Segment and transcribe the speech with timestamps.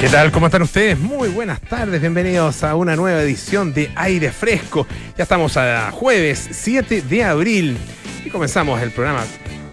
[0.00, 0.30] ¿Qué tal?
[0.30, 0.96] ¿Cómo están ustedes?
[0.96, 4.86] Muy buenas tardes, bienvenidos a una nueva edición de Aire Fresco.
[5.16, 7.76] Ya estamos a jueves 7 de abril
[8.24, 9.24] y comenzamos el programa,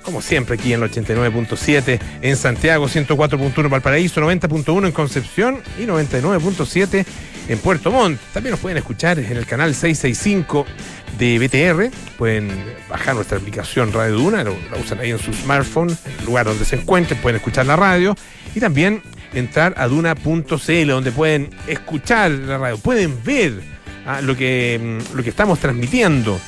[0.01, 7.05] como siempre, aquí en el 89.7 en Santiago, 104.1 Valparaíso, 90.1 en Concepción y 99.7
[7.47, 8.19] en Puerto Montt.
[8.33, 10.65] También nos pueden escuchar en el canal 665
[11.19, 11.95] de BTR.
[12.17, 12.49] Pueden
[12.89, 14.51] bajar nuestra aplicación Radio Duna, la
[14.83, 18.15] usan ahí en su smartphone, el lugar donde se encuentren, pueden escuchar la radio
[18.55, 19.03] y también
[19.33, 23.61] entrar a duna.cl donde pueden escuchar la radio, pueden ver
[24.05, 26.39] ah, lo, que, mm, lo que estamos transmitiendo.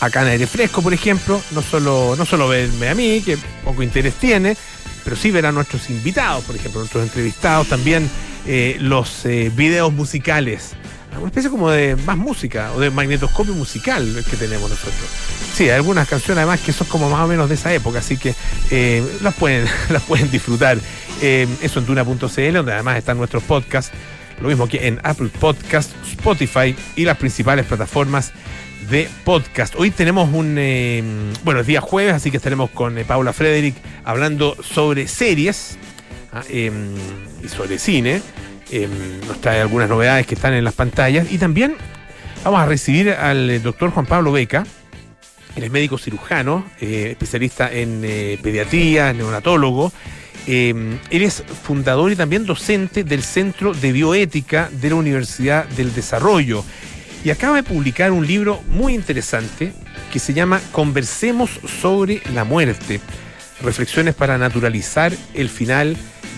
[0.00, 3.82] Acá en Aire Fresco, por ejemplo, no solo, no solo verme a mí, que poco
[3.82, 4.56] interés tiene,
[5.04, 8.08] pero sí ver a nuestros invitados, por ejemplo, nuestros entrevistados, también
[8.46, 10.74] eh, los eh, videos musicales
[11.18, 15.08] una especie como de más música o de magnetoscopio musical que tenemos nosotros.
[15.54, 18.16] Sí, hay algunas canciones además que son como más o menos de esa época, así
[18.16, 18.34] que
[18.70, 20.78] eh, las, pueden, las pueden disfrutar.
[21.20, 23.92] Eh, eso en tuna.cl, donde además están nuestros podcasts.
[24.40, 28.32] Lo mismo que en Apple Podcast, Spotify y las principales plataformas
[28.88, 29.74] de podcast.
[29.76, 31.02] Hoy tenemos un, eh,
[31.44, 35.76] bueno, es día jueves, así que estaremos con Paula Frederick hablando sobre series
[36.32, 36.94] ah, em,
[37.44, 38.22] y sobre cine.
[38.70, 41.30] Em, nos trae algunas novedades que están en las pantallas.
[41.30, 41.76] Y también
[42.44, 44.64] vamos a recibir al eh, doctor Juan Pablo Beca.
[45.56, 49.92] Él es médico cirujano, eh, especialista en eh, pediatría, neonatólogo.
[50.46, 55.94] Em, él es fundador y también docente del Centro de Bioética de la Universidad del
[55.94, 56.64] Desarrollo.
[57.24, 59.72] Y acaba de publicar un libro muy interesante
[60.12, 63.00] que se llama Conversemos sobre la muerte.
[63.62, 65.96] Reflexiones para naturalizar el final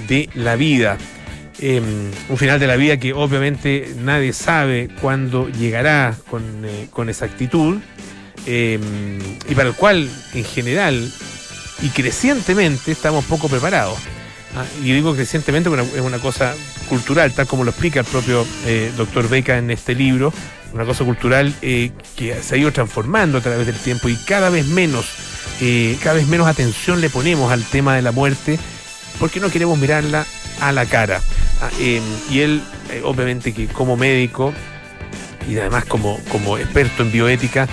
[0.09, 0.99] de la vida.
[1.61, 7.79] Em, un final de la vida que obviamente nadie sabe cuándo llegará con, eh, exactitud
[8.47, 8.81] em,
[9.49, 11.13] y para el cual en general
[11.83, 13.99] y crecientemente estamos poco preparados.
[14.57, 16.55] Ah, y digo crecientemente porque es una cosa
[16.89, 20.33] cultural, tal como lo explica el propio eh, doctor Beca en este libro,
[20.75, 24.51] una cosa cultural eh, que se ha ido transformando a través del tiempo y cada
[24.51, 25.07] vez menos,
[26.03, 28.59] cada vez menos atención le ponemos al tema de la muerte
[29.19, 30.27] porque no queremos mirarla
[30.61, 31.21] a la cara.
[31.61, 34.53] Ah, em, y él, eh, obviamente que como médico
[35.49, 37.69] y además como, como experto en bioética,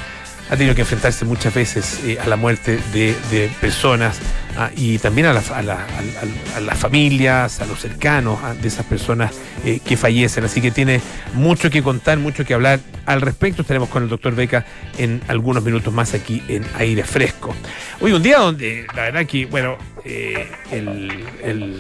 [0.49, 4.19] ha tenido que enfrentarse muchas veces eh, a la muerte de, personas
[4.57, 9.31] ah, y también a, las familias, a los cercanos de esas personas
[9.63, 10.43] eh, que fallecen.
[10.43, 11.01] Así que tiene
[11.33, 13.61] mucho que contar, mucho que hablar al respecto.
[13.61, 14.65] Estaremos con el doctor Beca
[14.97, 17.55] en algunos minutos más aquí en Aire Fresco.
[18.01, 21.79] Hoy un día donde la verdad que, bueno, eh, el, el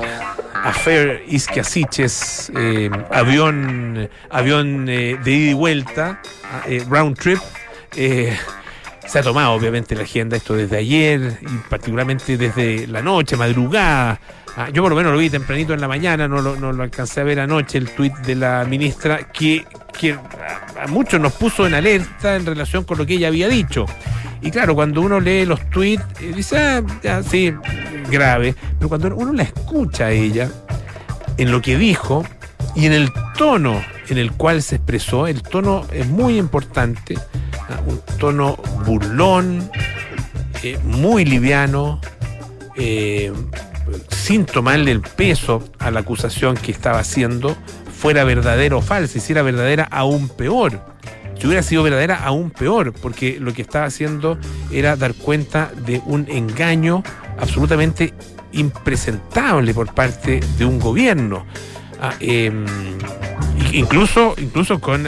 [0.53, 2.51] Affair Isquiasiches,
[3.09, 7.39] avión, avión de ida y vuelta, ah, round trip,
[9.09, 14.19] se ha tomado obviamente la agenda esto desde ayer y particularmente desde la noche, madrugada.
[14.55, 16.83] Ah, yo por lo menos lo vi tempranito en la mañana, no lo, no lo
[16.83, 19.65] alcancé a ver anoche, el tuit de la ministra, que,
[19.97, 23.87] que a muchos nos puso en alerta en relación con lo que ella había dicho.
[24.41, 27.51] Y claro, cuando uno lee los tweets, eh, dice, ah, ya, sí,
[28.11, 28.53] grave.
[28.77, 30.51] Pero cuando uno la escucha a ella,
[31.37, 32.23] en lo que dijo
[32.75, 37.17] y en el tono en el cual se expresó, el tono es muy importante
[37.87, 39.69] un tono burlón,
[40.63, 42.01] eh, muy liviano,
[42.75, 43.31] eh,
[44.09, 47.55] sin tomarle el peso a la acusación que estaba haciendo,
[47.99, 50.79] fuera verdadera o falsa, si era verdadera, aún peor.
[51.39, 54.37] Si hubiera sido verdadera, aún peor, porque lo que estaba haciendo
[54.71, 57.01] era dar cuenta de un engaño
[57.39, 58.13] absolutamente
[58.51, 61.45] impresentable por parte de un gobierno.
[62.01, 62.65] Ah, em,
[63.73, 65.05] incluso, incluso con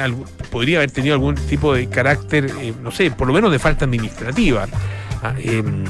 [0.50, 3.86] podría haber tenido algún tipo de carácter, eh, no sé, por lo menos de falta
[3.86, 4.68] administrativa.
[5.24, 5.86] Ah, em,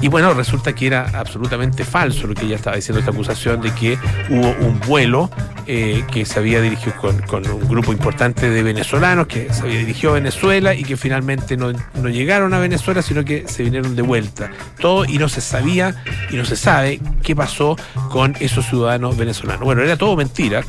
[0.00, 3.72] y bueno, resulta que era absolutamente falso lo que ella estaba diciendo, esta acusación de
[3.74, 3.98] que
[4.30, 5.30] hubo un vuelo
[5.66, 10.10] eh, que se había dirigido con, un grupo importante de venezolanos que se había dirigido
[10.10, 11.72] a Venezuela y que finalmente no,
[12.08, 14.50] llegaron a Venezuela, sino que se vinieron de vuelta.
[14.78, 15.94] Todo y no se sabía
[16.30, 17.76] y no se sabe qué pasó
[18.10, 19.64] con esos ciudadanos venezolanos.
[19.64, 20.62] Bueno, era todo mentira,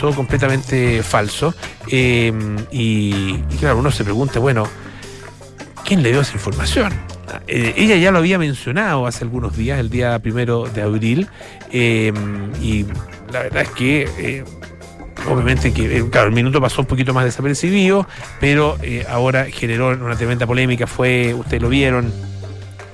[0.00, 1.54] todo completamente falso.
[1.88, 2.32] Eh,
[2.70, 4.66] y claro, uno se pregunta, bueno,
[5.84, 7.19] ¿quién le dio esa información?
[7.46, 11.28] Eh, ella ya lo había mencionado hace algunos días, el día primero de abril,
[11.72, 12.12] eh,
[12.60, 12.84] y
[13.32, 14.44] la verdad es que eh,
[15.28, 18.06] obviamente que, claro, el minuto pasó un poquito más desapercibido,
[18.40, 18.78] pero
[19.08, 22.12] ahora generó una tremenda polémica, fue, ustedes lo vieron,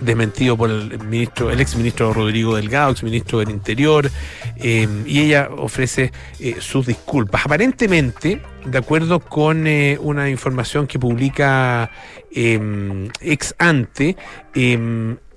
[0.00, 4.10] desmentido por el ministro, el ex ministro Rodrigo Delgado, ex ministro del Interior,
[4.56, 7.44] eh, y ella ofrece eh, sus disculpas.
[7.44, 11.90] Aparentemente, de acuerdo con eh, una información que publica
[12.31, 14.16] ex ante,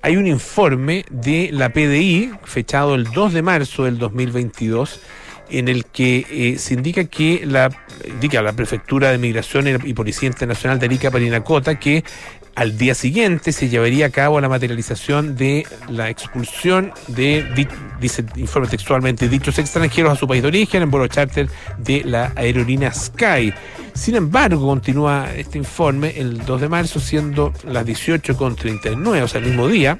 [0.01, 5.00] hay un informe de la PDI, fechado el 2 de marzo del 2022,
[5.50, 7.69] en el que eh, se indica que la
[8.07, 12.04] indica la prefectura de migración y policía internacional de Arica Parinacota que
[12.60, 17.68] al día siguiente se llevaría a cabo la materialización de la expulsión de,
[18.01, 21.48] dice informe textualmente, dichos extranjeros a su país de origen en vuelo charter
[21.78, 23.54] de la aerolínea Sky.
[23.94, 29.48] Sin embargo, continúa este informe el 2 de marzo, siendo las 18.39, o sea, el
[29.48, 29.98] mismo día,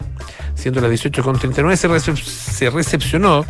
[0.54, 3.46] siendo las 18.39, se, se recepcionó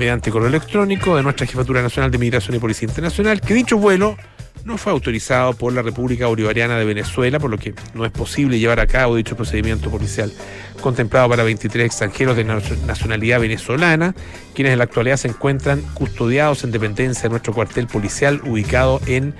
[0.00, 4.16] mediante correo electrónico de nuestra Jefatura Nacional de Migración y Policía Internacional que dicho vuelo
[4.64, 8.58] no fue autorizado por la República Bolivariana de Venezuela, por lo que no es posible
[8.58, 10.32] llevar a cabo dicho procedimiento policial
[10.80, 14.14] contemplado para 23 extranjeros de nacionalidad venezolana,
[14.54, 19.34] quienes en la actualidad se encuentran custodiados en dependencia de nuestro cuartel policial ubicado en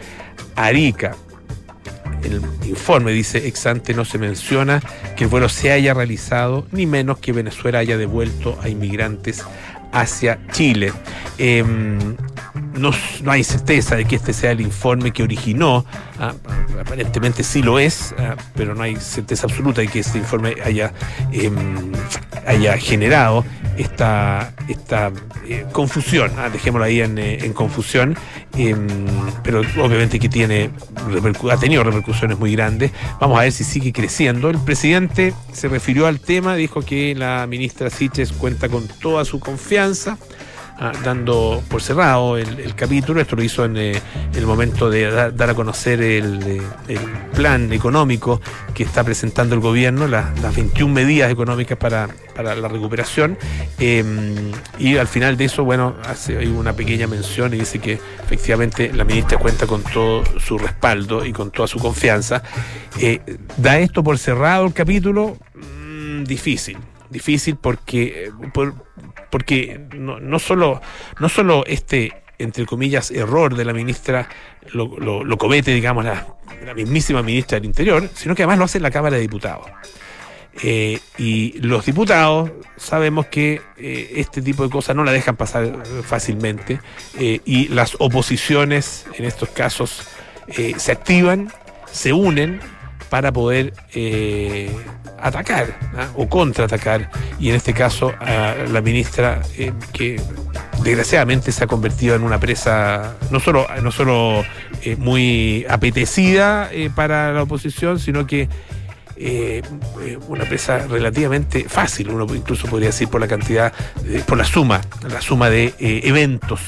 [0.57, 1.17] Arica.
[2.23, 4.83] El informe dice ex ante no se menciona
[5.17, 9.43] que el vuelo se haya realizado, ni menos que Venezuela haya devuelto a inmigrantes
[9.93, 10.93] hacia Chile.
[11.39, 12.17] Em,
[12.55, 12.93] no,
[13.27, 15.85] hay certeza de que este sea el informe que originó,
[16.19, 16.35] ah,
[16.81, 20.93] aparentemente sí lo es, ah, pero no hay certeza absoluta de que este informe haya,
[21.33, 21.93] em,
[22.47, 23.45] haya generado
[23.77, 25.13] esta, esta
[25.47, 28.17] eh, confusión, ah, dejémoslo ahí en, eh, confusión,
[28.57, 28.87] em,
[29.43, 30.71] pero obviamente que tiene
[31.51, 32.93] ha tenido repercusiones muy grandes.
[33.21, 34.51] Vamos a ver si sigue creciendo.
[34.51, 39.41] El presidente se refirió al tema, dijo que la ministra Siches cuenta con toda su
[39.41, 40.19] confianza.
[40.83, 43.21] Ah, dando por cerrado el, capítulo.
[43.21, 44.01] Esto lo hizo en eh,
[44.35, 47.01] el momento de dar a conocer el, eh, el,
[47.37, 48.41] plan económico
[48.73, 53.37] que está presentando el gobierno, las 21 medidas económicas para, para la recuperación.
[53.79, 58.91] Em, y al final de eso, bueno, hace una pequeña mención y dice que efectivamente
[58.95, 62.43] la ministra cuenta con todo su respaldo y con toda su confianza.
[62.99, 63.21] Eh,
[63.59, 65.37] ¿Da esto por cerrado el capítulo?
[65.55, 66.79] Mm, difícil
[67.11, 68.31] difícil porque,
[69.31, 70.81] porque no, no, solo,
[71.19, 74.29] no solo este, entre comillas, error de la ministra
[74.73, 76.27] lo, comete, digamos, la,
[76.75, 79.67] mismísima ministra del Interior, sino que además lo hace la Cámara de Diputados.
[80.63, 85.85] Eh, y los diputados sabemos que eh, este tipo de cosas no la dejan pasar
[86.03, 86.81] fácilmente
[87.19, 90.09] eh, y las oposiciones en estos casos
[90.49, 91.53] se activan,
[91.93, 92.59] se unen
[93.09, 93.73] para poder
[95.23, 96.09] atacar ¿ah?
[96.15, 100.21] o contraatacar, y en este caso a la ministra eh, que
[100.83, 104.45] desgraciadamente se ha convertido en una presa no solo, no solo
[104.83, 108.49] eh, muy apetecida para la oposición, sino que
[110.29, 113.71] una presa relativamente fácil, uno incluso podría decir por la cantidad,
[114.27, 116.63] por la suma, la suma de eventos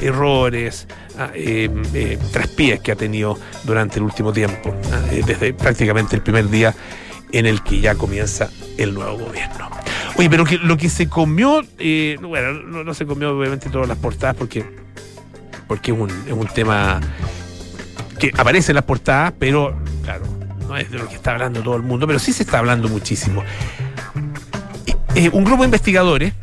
[0.00, 0.86] errores,
[1.34, 4.74] eh, eh, traspiés que ha tenido durante el último tiempo,
[5.10, 6.74] eh, desde prácticamente el primer día
[7.32, 9.70] en el que ya comienza el nuevo gobierno.
[10.16, 11.62] Oye, pero lo que se comió,
[12.20, 12.52] bueno,
[12.84, 14.64] no, se comió obviamente todas las portadas porque,
[15.66, 17.00] porque es, un, es un tema
[18.18, 20.24] que aparece en las portadas, pero claro,
[20.68, 22.88] no es de lo que está hablando todo el mundo, pero sí se está hablando
[22.88, 23.42] muchísimo.
[25.32, 26.34] un grupo de investigadores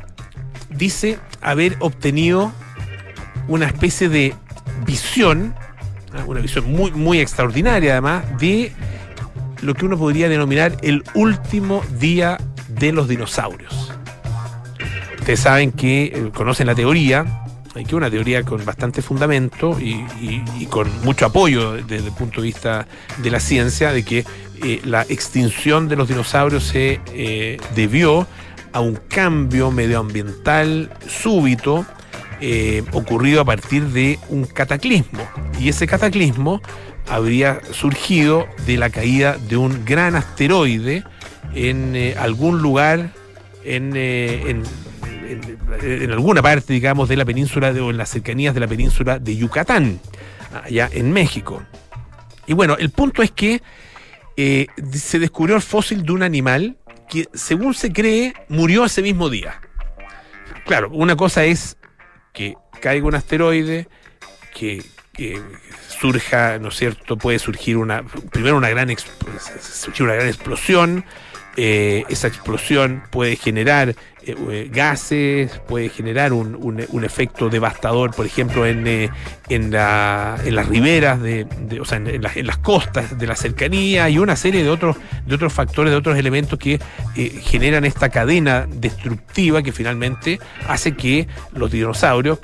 [0.69, 2.51] dice haber obtenido
[3.47, 4.35] una especie de
[4.85, 5.55] visión,
[6.25, 8.71] una visión muy, muy extraordinaria además, de
[9.61, 12.37] lo que uno podría denominar el último día
[12.67, 13.91] de los dinosaurios.
[15.19, 17.43] Ustedes saben que eh, conocen la teoría,
[17.75, 22.47] hay que una teoría con bastante fundamento y, con mucho apoyo desde el punto de
[22.47, 24.25] vista de la ciencia, de que
[24.63, 28.25] eh, la extinción de los dinosaurios se eh, debió
[28.71, 31.85] a un cambio medioambiental súbito
[32.91, 35.27] ocurrido a partir de un cataclismo.
[35.59, 36.61] Y ese cataclismo
[37.09, 41.03] habría surgido de la caída de un gran asteroide
[41.53, 43.11] en eh, algún lugar
[43.63, 44.63] eh, en,
[45.81, 49.35] en, alguna parte, digamos, de la península o en las cercanías de la península de
[49.35, 49.99] Yucatán,
[50.63, 51.63] allá en México.
[52.45, 53.61] Y bueno, el punto es que
[54.35, 56.77] se descubrió el fósil de un animal
[57.09, 59.61] que, según se cree, murió ese mismo día.
[60.65, 61.77] Claro, una cosa es
[62.33, 63.87] que caiga un asteroide,
[64.53, 64.83] que,
[65.87, 67.17] surja, ¿no es cierto?
[67.17, 68.89] Puede surgir una, primero una gran,
[69.99, 71.05] una gran explosión,
[71.59, 73.95] eh, esa explosión puede generar eh,
[74.51, 78.85] eh, gases, puede generar un, un, efecto devastador, por ejemplo, en,
[79.49, 81.47] en, la, en las riberas, de,
[81.81, 85.33] o sea, en, en, las costas de la cercanía y una serie de otros, de
[85.33, 86.79] otros factores, de otros elementos que
[87.41, 92.37] generan esta cadena destructiva que finalmente hace que los dinosaurios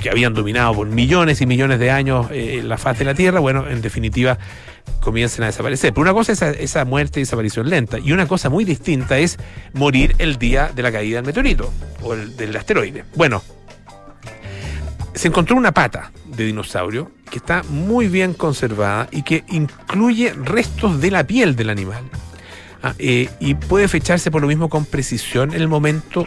[0.00, 3.68] que habían dominado por millones y millones de años la faz de la Tierra, bueno,
[3.68, 4.38] en definitiva
[5.00, 5.92] comiencen a desaparecer.
[5.92, 9.38] Pero una cosa es esa, muerte y desaparición lenta, y una cosa muy distinta es
[9.72, 13.04] morir el día de la caída del meteorito o del asteroide.
[13.14, 13.42] Bueno,
[15.14, 21.00] se encontró una pata de dinosaurio que está muy bien conservada y que incluye restos
[21.00, 22.04] de la piel del animal.
[22.82, 26.24] Ah, eh, y puede fecharse por lo mismo con precisión el momento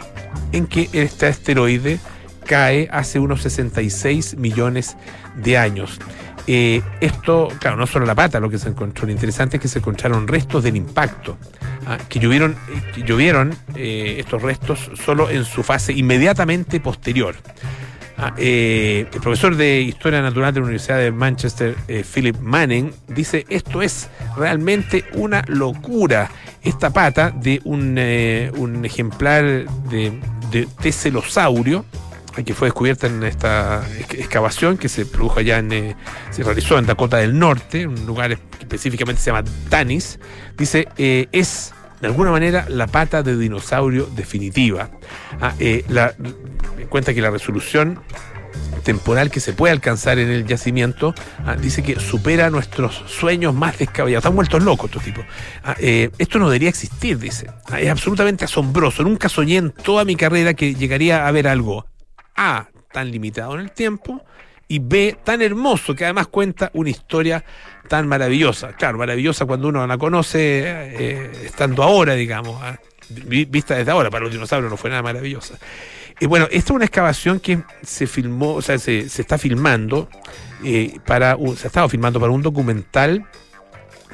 [0.52, 1.98] en que este asteroide
[2.44, 4.96] cae hace unos 66 millones
[5.36, 5.98] de años.
[6.46, 9.68] Eh, esto, claro, no solo la pata lo que se encontró, lo interesante es que
[9.68, 11.38] se encontraron restos del impacto,
[11.86, 12.54] ah, que llovieron,
[12.94, 17.34] que llovieron estos restos solo en su fase inmediatamente posterior.
[18.16, 22.92] Ah, eh, el profesor de Historia Natural de la Universidad de Manchester, eh, Philip Manning,
[23.08, 26.30] dice, esto es realmente una locura.
[26.62, 28.52] Esta pata de un, eh,
[28.84, 30.12] ejemplar de,
[30.52, 30.68] de
[32.42, 35.94] que fue descubierta en esta excavación que se produjo allá en,
[36.30, 40.18] se realizó en Dakota del Norte, un lugar que específicamente se llama Tanis,
[40.56, 41.74] dice, es
[42.04, 44.90] de alguna manera la pata de dinosaurio definitiva.
[45.40, 45.84] Ah, eh,
[46.90, 47.98] cuenta que la resolución
[48.82, 51.14] temporal que se puede alcanzar en el yacimiento,
[51.46, 54.22] ah, dice que supera nuestros sueños más descabellados.
[54.22, 55.24] Están vueltos locos estos tipos.
[55.62, 57.46] Ah, eh, esto no debería existir, dice.
[57.78, 59.02] es absolutamente asombroso.
[59.02, 61.86] Nunca soñé en toda mi carrera que llegaría a ver algo
[62.36, 64.24] A, tan limitado en el tiempo,
[64.68, 67.44] y B, tan hermoso, que además cuenta una historia
[67.88, 68.72] tan maravillosa.
[68.72, 72.78] Claro, maravillosa cuando uno la conoce eh, estando ahora, digamos, ¿ah?
[73.08, 74.10] vista desde ahora.
[74.10, 75.58] Para los dinosaurios no fue nada maravillosa.
[76.20, 80.08] Y bueno, esta es una excavación que se filmó, o sea, se, está filmando
[80.64, 83.26] eh, para, se ha estado filmando para un documental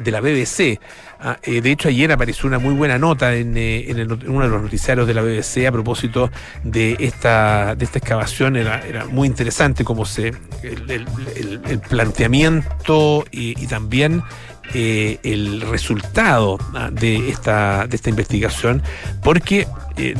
[0.00, 0.80] de la BBC.
[1.20, 3.86] Ah, eh, de hecho, ayer apareció una muy buena nota en, eh,
[4.26, 6.30] uno de los noticiarios de la BBC a propósito
[6.64, 8.56] de esta, de esta excavación.
[8.56, 14.22] Era, era muy interesante como se el, planteamiento y, también
[14.74, 18.82] eh, el resultado ah, de esta, de esta investigación,
[19.22, 19.66] porque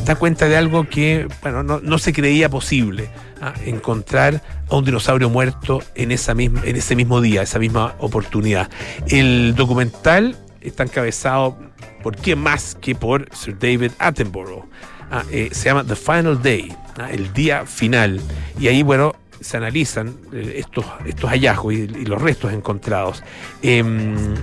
[0.05, 3.09] da cuenta de algo que bueno, no, no se creía posible.
[3.43, 7.95] Ah, encontrar a un dinosaurio muerto en, esa misma, en ese mismo día, esa misma
[7.99, 8.69] oportunidad.
[9.07, 11.57] El documental está encabezado
[12.03, 14.67] por quién más que por Sir David Attenborough.
[15.11, 16.71] Ah, eh, se llama The Final Day,
[17.11, 18.21] el día final.
[18.59, 23.23] Y ahí, bueno, se analizan eh, estos, estos hallazgos y, los restos encontrados.
[23.63, 24.35] Em,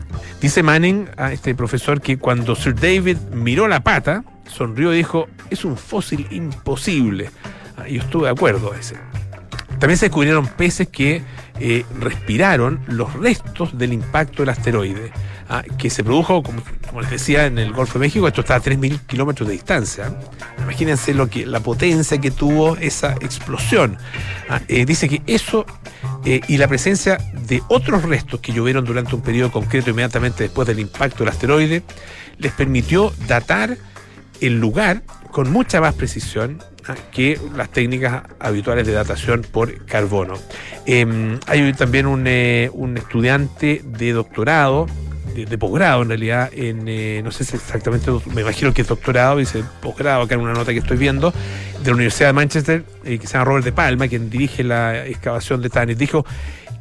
[0.42, 5.28] dice Manning, a este profesor, que cuando Sir David miró la pata, sonrió y dijo,
[5.50, 7.30] es un fósil imposible.
[7.88, 8.96] y yo estuve de acuerdo a ese.
[9.80, 11.22] También se descubrieron peces que
[11.60, 15.12] eh, respiraron los restos del impacto del asteroide,
[15.50, 16.62] ah, que se produjo, como,
[17.02, 18.28] les decía, en el Golfo de México.
[18.28, 20.16] Esto está a 3.000 kilómetros de distancia.
[20.60, 23.98] Imagínense lo que, la potencia que tuvo esa explosión.
[24.50, 25.66] Ah, eh, dice que eso
[26.26, 27.18] eh, y la presencia
[27.48, 31.84] de otros restos que llovieron durante un periodo concreto inmediatamente después del impacto del asteroide
[32.38, 33.78] les permitió datar
[34.42, 36.60] el lugar con mucha más precisión
[37.12, 40.36] que las técnicas habituales de datación por carbono.
[40.86, 44.88] Em, hay también un, eh, un, estudiante de doctorado,
[45.36, 49.38] de, posgrado en realidad, en, eh, no sé si exactamente, me imagino que es doctorado,
[49.38, 51.32] dice posgrado acá en una nota que estoy viendo,
[51.84, 55.06] de la Universidad de Manchester, eh, que se llama Robert de Palma, quien dirige la
[55.06, 56.26] excavación de Tanis, dijo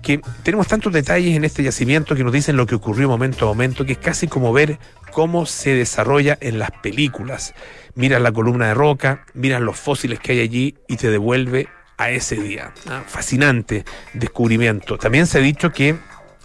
[0.03, 3.49] que tenemos tantos detalles en este yacimiento que nos dicen lo que ocurrió momento a
[3.49, 4.79] momento, que es casi como ver
[5.17, 7.55] cómo se desarrolla en las películas.
[7.95, 12.11] Miras la columna de roca, miras los fósiles que hay allí y te devuelve a
[12.11, 12.75] ese día.
[12.87, 14.99] Ah, fascinante descubrimiento.
[14.99, 15.97] También se ha dicho que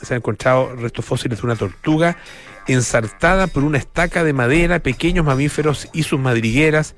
[0.01, 2.15] se han encontrado restos fósiles de una tortuga
[2.65, 6.95] ensartada por una estaca de madera, pequeños mamíferos y sus madrigueras,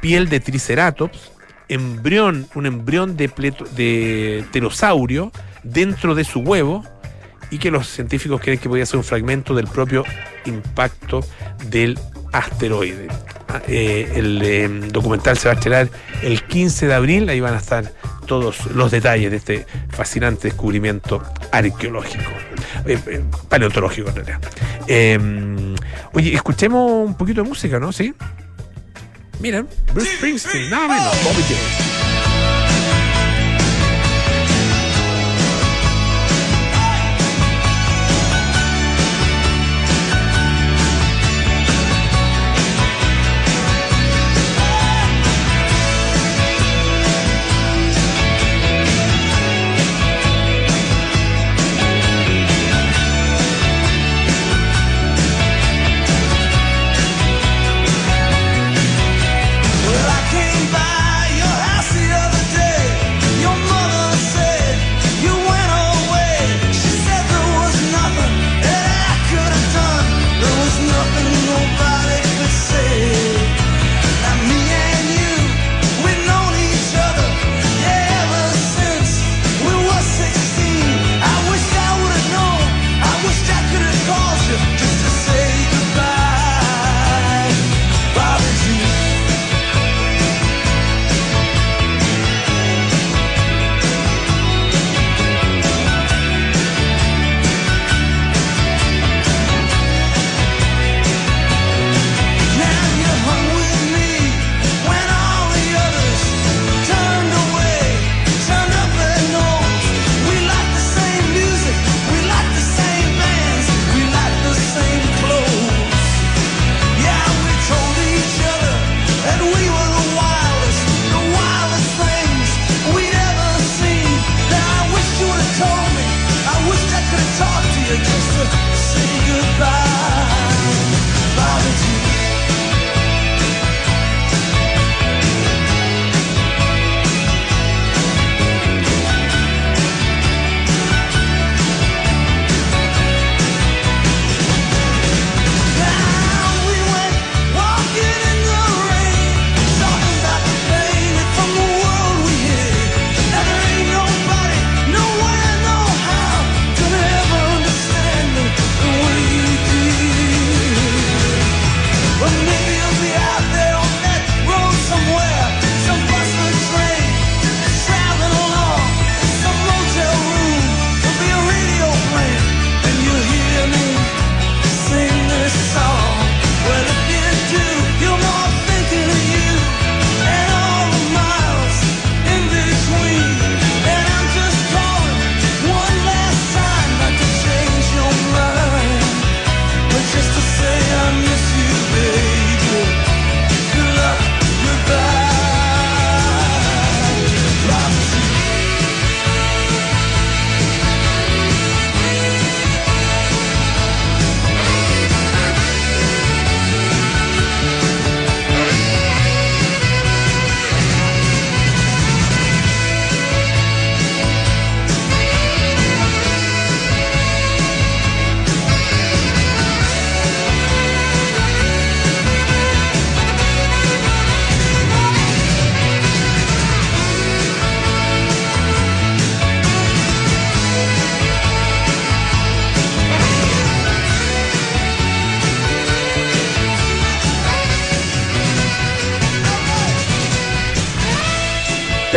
[0.00, 1.32] piel de triceratops,
[1.68, 3.28] embrión, un embrión de,
[3.76, 5.32] de pterosaurio
[5.64, 6.82] dentro de su huevo
[7.54, 10.02] y que los científicos creen que podría ser un fragmento del propio
[10.44, 11.24] impacto
[11.70, 11.96] del
[12.32, 13.06] asteroide.
[13.46, 15.88] Ah, eh, el eh, documental se va a estrenar
[16.22, 17.92] el 15 de abril, ahí van a estar
[18.26, 22.32] todos los detalles de este fascinante descubrimiento arqueológico,
[22.86, 24.40] eh, paleontológico en realidad.
[24.88, 25.76] Em,
[26.12, 27.92] oye, escuchemos un poquito de música, ¿no?
[27.92, 28.12] ¿Sí?
[29.38, 32.03] Miren, Bruce Springsteen, nada menos, Bobby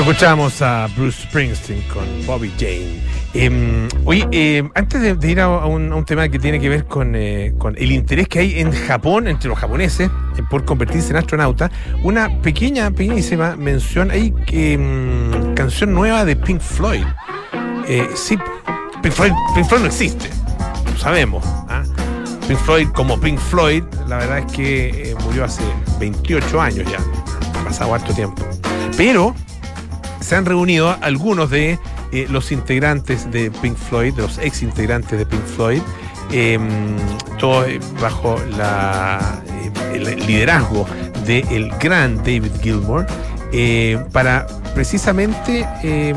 [0.07, 3.01] Escuchamos a Bruce Springsteen con Bobby Jane.
[3.33, 7.53] Eh, oye, eh, antes de, ir a un, tema que tiene que ver con, eh,
[7.57, 10.09] con el interés que hay en Japón, entre los japoneses,
[10.49, 11.69] por convertirse en astronauta,
[12.03, 17.03] una pequeña, pequeñísima mención, hay mm, canción nueva de Pink Floyd.
[17.85, 18.37] Eh, sí,
[19.03, 20.29] Pink Floyd, Pink Floyd no existe,
[20.89, 21.43] lo sabemos.
[21.67, 21.83] ¿ah?
[22.47, 25.63] Pink Floyd, como Pink Floyd, la verdad es que eh, murió hace
[25.99, 26.99] 28 años ya,
[27.59, 28.41] ha pasado harto tiempo.
[28.95, 29.35] Pero
[30.27, 31.79] se han reunido algunos de
[32.11, 35.81] eh, los integrantes de Pink Floyd, de los ex integrantes de Pink Floyd,
[37.39, 40.85] todos eh, bajo la, eh, el liderazgo
[41.25, 43.05] del gran David Gilmour,
[43.53, 46.13] eh, para precisamente eh,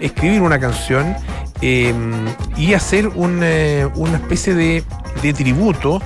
[0.00, 1.14] escribir una canción
[1.62, 1.94] eh,
[2.56, 4.82] y hacer un, una especie de,
[5.32, 6.02] tributo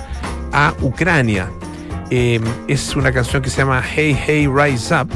[0.51, 1.49] a Ucrania.
[2.09, 5.09] Es una canción que se llama Hey Hey Rise Up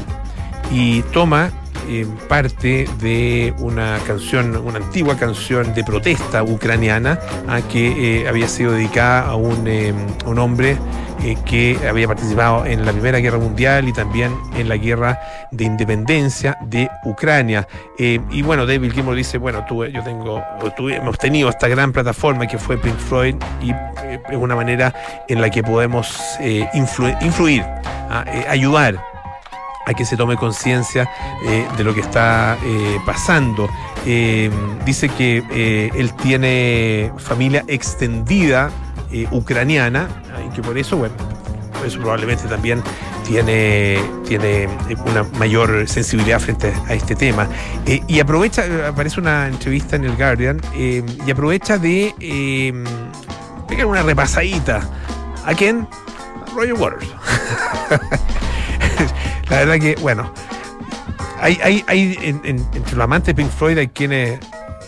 [0.72, 1.50] y toma
[1.88, 7.18] eh, parte de una canción, una antigua canción de protesta ucraniana
[7.48, 9.92] ah, que eh, había sido dedicada a un, eh,
[10.24, 10.76] un hombre
[11.22, 15.18] eh, que había participado en la Primera Guerra Mundial y también en la Guerra
[15.50, 17.66] de Independencia de Ucrania.
[17.98, 20.42] Eh, y bueno, David Gilmour dice, bueno, yo tengo,
[20.90, 24.92] hemos tenido esta gran plataforma que fue Pink Floyd y eh, es una manera
[25.28, 27.62] en la que podemos eh, influ- influir,
[28.10, 29.00] ah, ayudar
[29.86, 31.08] a que se tome conciencia
[31.44, 33.70] eh, de lo que está eh, pasando.
[34.04, 34.50] Eh,
[34.84, 38.70] dice que él tiene familia extendida
[39.30, 40.08] ucraniana
[40.46, 41.14] y que por eso, bueno,
[41.72, 42.82] por eso probablemente también
[43.26, 44.68] tiene, tiene
[45.06, 47.48] una mayor sensibilidad frente a este tema.
[47.86, 52.14] Y aprovecha, aparece una entrevista en el Guardian, y aprovecha de
[53.68, 54.80] pegar una repasadita.
[55.44, 55.88] ¿A quién?
[56.54, 57.06] Roger Waters.
[59.50, 60.32] La verdad que, bueno,
[61.40, 64.40] hay, hay, hay en- en- entre los amantes de Pink Floyd hay quienes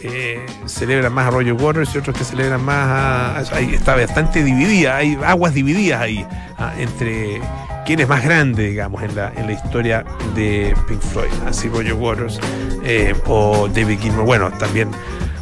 [0.03, 3.57] eh, celebran más a Roger Waters y otros que celebran más a.
[3.57, 6.25] ahí está bastante dividida, hay aguas divididas ahí
[6.59, 7.41] ah, entre
[7.85, 11.31] quién es más grande, digamos, en la, en la historia de Pink Floyd.
[11.47, 12.39] Así Roger Waters
[12.85, 14.25] eh, o David Gilmour.
[14.25, 14.91] Bueno, también,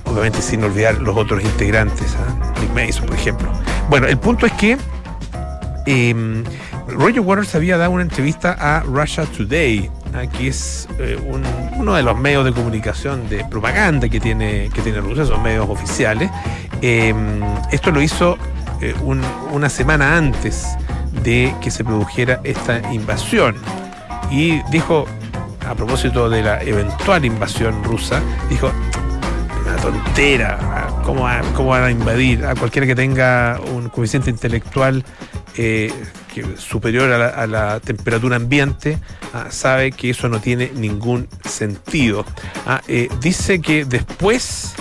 [0.04, 3.48] obviamente, sin olvidar los otros integrantes, ah, Nick Mason, por ejemplo.
[3.90, 4.76] Bueno, el punto es que.
[5.86, 6.44] Eh,
[6.96, 9.90] Roger Waters había dado una entrevista a Russia Today,
[10.38, 11.44] que es eh, un-
[11.78, 15.68] uno de los medios de comunicación de propaganda que tiene, que tiene Rusia, son medios
[15.68, 16.30] oficiales.
[16.80, 17.14] Eh,
[17.70, 18.38] esto lo hizo
[18.80, 20.66] eh, un- una semana antes
[21.22, 23.56] de que se produjera esta invasión.
[24.30, 25.06] Y dijo,
[25.68, 28.70] a propósito de la eventual invasión rusa, dijo,
[29.64, 30.58] una tontera.
[31.04, 32.44] ¿Cómo, va- cómo van a invadir?
[32.46, 35.04] A cualquiera que tenga un coeficiente intelectual
[35.56, 35.92] eh,
[36.34, 38.98] que- superior a la, a la temperatura ambiente
[39.32, 42.24] ah, sabe que eso no tiene ningún sentido.
[42.66, 44.74] Ah, eh, dice que después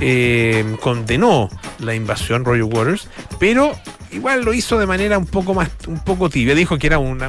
[0.00, 3.08] eh, condenó la invasión Roger Waters,
[3.38, 3.72] pero
[4.12, 6.54] igual lo hizo de manera un poco más, un poco tibia.
[6.54, 7.22] Dijo que era un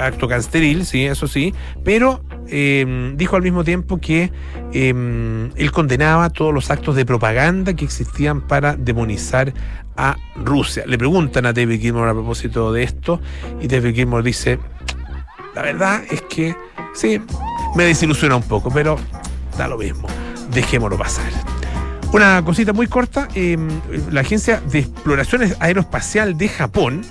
[0.00, 4.32] acto cansteril, sí, eso sí, pero eh, dijo al mismo tiempo que
[4.72, 9.52] eh, él condenaba todos los actos de propaganda que existían para demonizar
[9.96, 10.84] a Rusia.
[10.86, 13.20] Le preguntan a David Gilmour a propósito de esto
[13.60, 14.58] y David Gilmour dice,
[15.54, 16.56] la verdad es que
[16.94, 17.20] sí,
[17.76, 18.98] me desilusiona un poco, pero
[19.58, 20.08] da lo mismo,
[20.50, 21.61] dejémoslo pasar.
[22.12, 23.56] Una cosita muy corta, eh,
[24.10, 27.02] la Agencia de Exploraciones Aeroespacial de Japón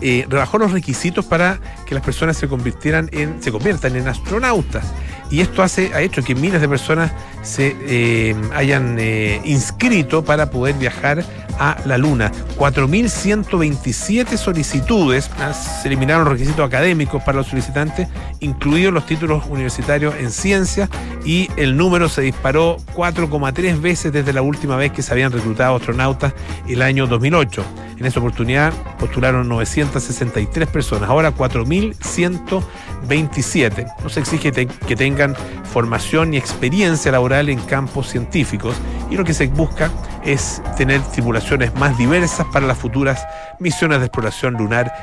[0.00, 4.86] eh, rebajó los requisitos para que las personas se convirtieran en, se conviertan en astronautas.
[5.30, 7.12] Y esto ha hecho que miles de personas
[7.42, 11.24] se eh, hayan eh, inscrito para poder viajar
[11.58, 12.32] a la Luna.
[12.56, 18.08] 4.127 solicitudes, ah, se eliminaron los requisitos académicos para los solicitantes,
[18.40, 20.88] incluidos los títulos universitarios en ciencia,
[21.24, 25.76] y el número se disparó 4,3 veces desde la última vez que se habían reclutado
[25.76, 26.32] astronautas
[26.66, 27.64] el año 2008.
[27.98, 33.92] En esa oportunidad postularon 963 personas, ahora 4.127.
[34.02, 35.34] No se exige que tengan
[35.64, 38.76] formación ni experiencia laboral en campos científicos
[39.10, 39.90] y lo que se busca
[40.24, 43.26] es tener tripulaciones más diversas para las futuras
[43.58, 44.94] misiones de exploración lunar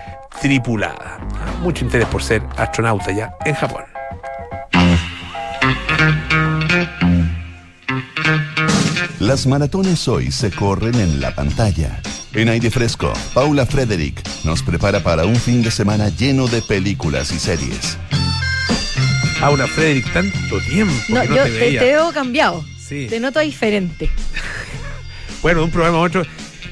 [0.42, 1.20] tripulada.
[1.62, 3.95] Mucho interés por ser astronauta ya en Japón.
[9.26, 12.00] Las maratones hoy se corren en la pantalla.
[12.34, 17.32] En aire fresco, Paula Frederick nos prepara para un fin de semana lleno de películas
[17.32, 17.98] y series.
[19.40, 21.80] Paula Frederick, tanto tiempo No, que no yo te te, veía.
[21.80, 22.64] te veo cambiado.
[22.80, 23.08] Sí.
[23.10, 24.10] Te noto diferente.
[25.42, 26.26] Bueno, de un programa a otro.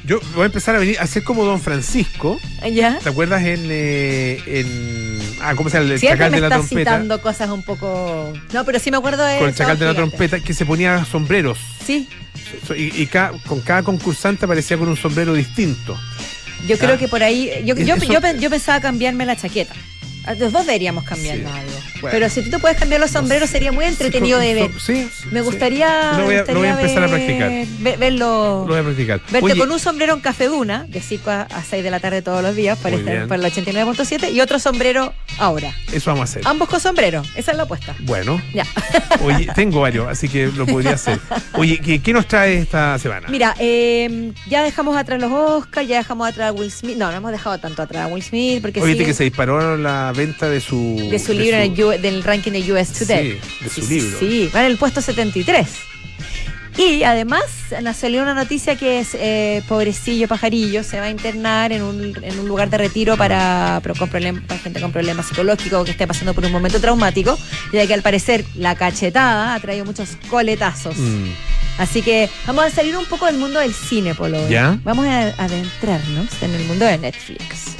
[0.06, 2.38] Yo voy a empezar a venir a ser como Don Francisco.
[2.70, 2.98] ¿Ya?
[2.98, 5.92] ¿Te acuerdas en, eh, en ah, ¿cómo se llama?
[5.92, 6.90] El Siempre chacal me de la estás trompeta.
[6.92, 8.32] citando cosas un poco...
[8.52, 9.38] No, pero sí me acuerdo de...
[9.38, 10.16] Con el chacal de la Gigante.
[10.16, 11.58] trompeta que se ponía sombreros.
[11.86, 12.08] Sí,
[12.76, 13.06] Y,
[13.46, 15.98] con cada concursante aparecía con un sombrero distinto.
[16.68, 16.98] yo creo Ah.
[16.98, 17.50] que por ahí...
[17.64, 19.74] Yo, yo, Eso- yo, pe- yo pensaba cambiarme la chaqueta.
[20.26, 21.58] Ah, Los dos deberíamos cambiarnos Sí.
[21.58, 21.72] algo.
[22.00, 22.08] Bueno.
[22.18, 24.70] Pero si tú te puedes cambiar los sombreros sería muy entretenido de ver.
[24.80, 27.50] Sí, Me gustaría, Lo voy a- me lo voy a gustaría empezar a practicar.
[27.80, 29.20] ver- verlo, Lo voy a practicar.
[29.30, 32.00] verte Oye, con un sombrero en café duna, de 5 a, a 6 de la
[32.00, 35.72] tarde todos los días, para, estar, para el 89.7, y otro sombrero ahora.
[35.92, 36.42] Eso vamos a hacer.
[36.46, 37.94] Ambos con sombrero, esa es la apuesta.
[38.00, 38.66] Bueno, Ya.
[39.22, 41.18] oye, tengo varios, así que lo podría hacer.
[41.54, 43.28] Oye, ¿qué, qué nos trae esta semana?
[43.28, 46.96] Mira, eh, ya dejamos atrás los Oscars, ya dejamos atrás a Will Smith.
[46.96, 49.76] No, no hemos dejado tanto atrás a Will Smith, porque Oye, sigue que se disparó
[49.76, 51.08] la venta de su...
[51.10, 53.32] de su libro en el del ranking de US Today.
[53.32, 54.18] Sí, de su Sí, libro.
[54.18, 55.66] Sí, va en el puesto 73.
[56.76, 57.44] Y además
[57.82, 62.18] nos salió una noticia que es eh, pobrecillo pajarillo se va a internar en un,
[62.20, 65.84] en un lugar de retiro para, pero con problem- para gente con problemas psicológicos o
[65.84, 67.38] que esté pasando por un momento traumático,
[67.72, 70.96] ya que al parecer la cachetada ha traído muchos coletazos.
[70.96, 71.28] Mm,
[71.78, 74.48] Así que vamos a salir un poco del mundo del cine, Polo.
[74.48, 74.76] ¿Ya?
[74.82, 77.76] Vamos a adentrarnos en el mundo de Netflix.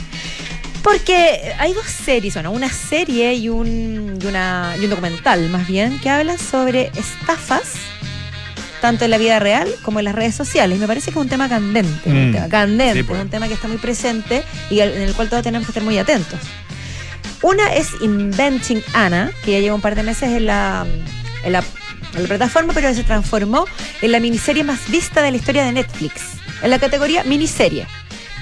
[0.85, 5.67] Porque hay dos series, bueno, una serie y un, y una, y un documental más
[5.67, 7.73] bien, que hablan sobre estafas,
[8.83, 10.79] tanto en la vida real como en las redes sociales.
[10.79, 12.33] Me parece que es un tema candente, un Mm.
[12.35, 13.19] tema candente, Sí, pues.
[13.23, 15.97] un tema que está muy presente y en el cual todos tenemos que estar muy
[15.97, 16.39] atentos.
[17.41, 20.85] Una es Inventing Anna, que ya lleva un par de meses en la,
[21.45, 21.65] en la,
[22.15, 23.65] en la plataforma, pero se transformó
[24.03, 26.21] en la miniserie más vista de la historia de Netflix,
[26.63, 27.87] en la categoría miniserie.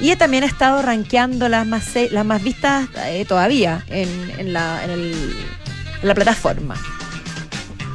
[0.01, 4.83] Y también ha estado rankeando las más, las más vistas eh, todavía en, en la,
[4.85, 5.37] en, el-
[6.03, 6.75] en la plataforma.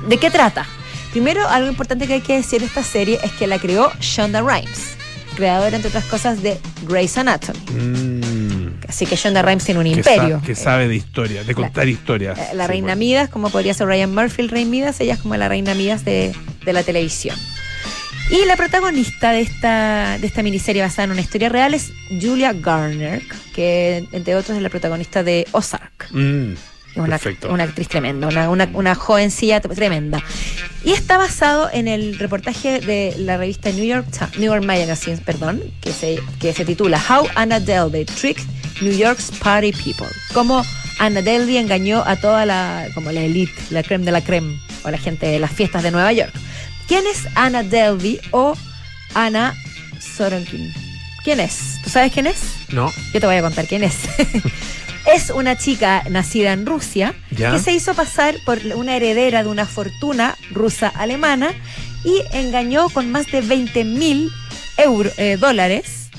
[0.08, 0.66] ¿De qué trata?
[1.12, 4.42] Primero, algo importante que hay que decir de esta serie es que la creó Shonda
[4.42, 4.96] Rhimes,
[5.36, 7.60] creadora, entre otras cosas, de Grey's Anatomy.
[7.72, 10.40] mm, Así que Shonda Rhimes tiene un que, imperio.
[10.40, 12.38] sa- que sabe de historia, de contar historias.
[12.38, 13.00] Eh, La Sí, reina bueno.
[13.00, 16.06] Midas, como podría ser Ryan Murphy, el rey Midas, ella es como la reina Midas
[16.06, 16.34] de,
[16.64, 17.36] de la televisión.
[18.30, 22.52] Y la protagonista de esta, de esta miniserie basada en una historia real es Julia
[22.52, 23.22] Garner,
[23.56, 26.10] que entre otros es la protagonista de Ozark.
[26.12, 26.54] Mm,
[26.98, 30.22] una, una actriz tremenda, una, una, una jovencilla tremenda.
[30.84, 34.06] Y está basado en el reportaje de la revista New York
[34.38, 38.44] New York Magazine, perdón, que se, que se titula How Anna Delvey Tricked
[38.82, 40.08] New York's Party People.
[40.34, 40.66] Cómo
[41.00, 44.92] Anna Delvey engañó a toda la, como la elite, la creme de la creme, o
[44.92, 46.34] la gente de las fiestas de Nueva York.
[46.88, 48.56] ¿Quién es Anna Delvey o
[49.14, 49.54] Anna
[50.00, 50.74] Sorokin?
[51.24, 51.80] ¿Quién es?
[51.84, 52.38] ¿Tú sabes quién es?
[52.70, 53.96] no, Yo te voy a contar quién es.
[55.14, 57.52] es una chica nacida en Rusia Ya.
[57.52, 61.54] que se hizo pasar por una heredera de una fortuna rusa-alemana
[62.04, 64.32] y engañó con más de 20 mil
[65.40, 66.10] dólares.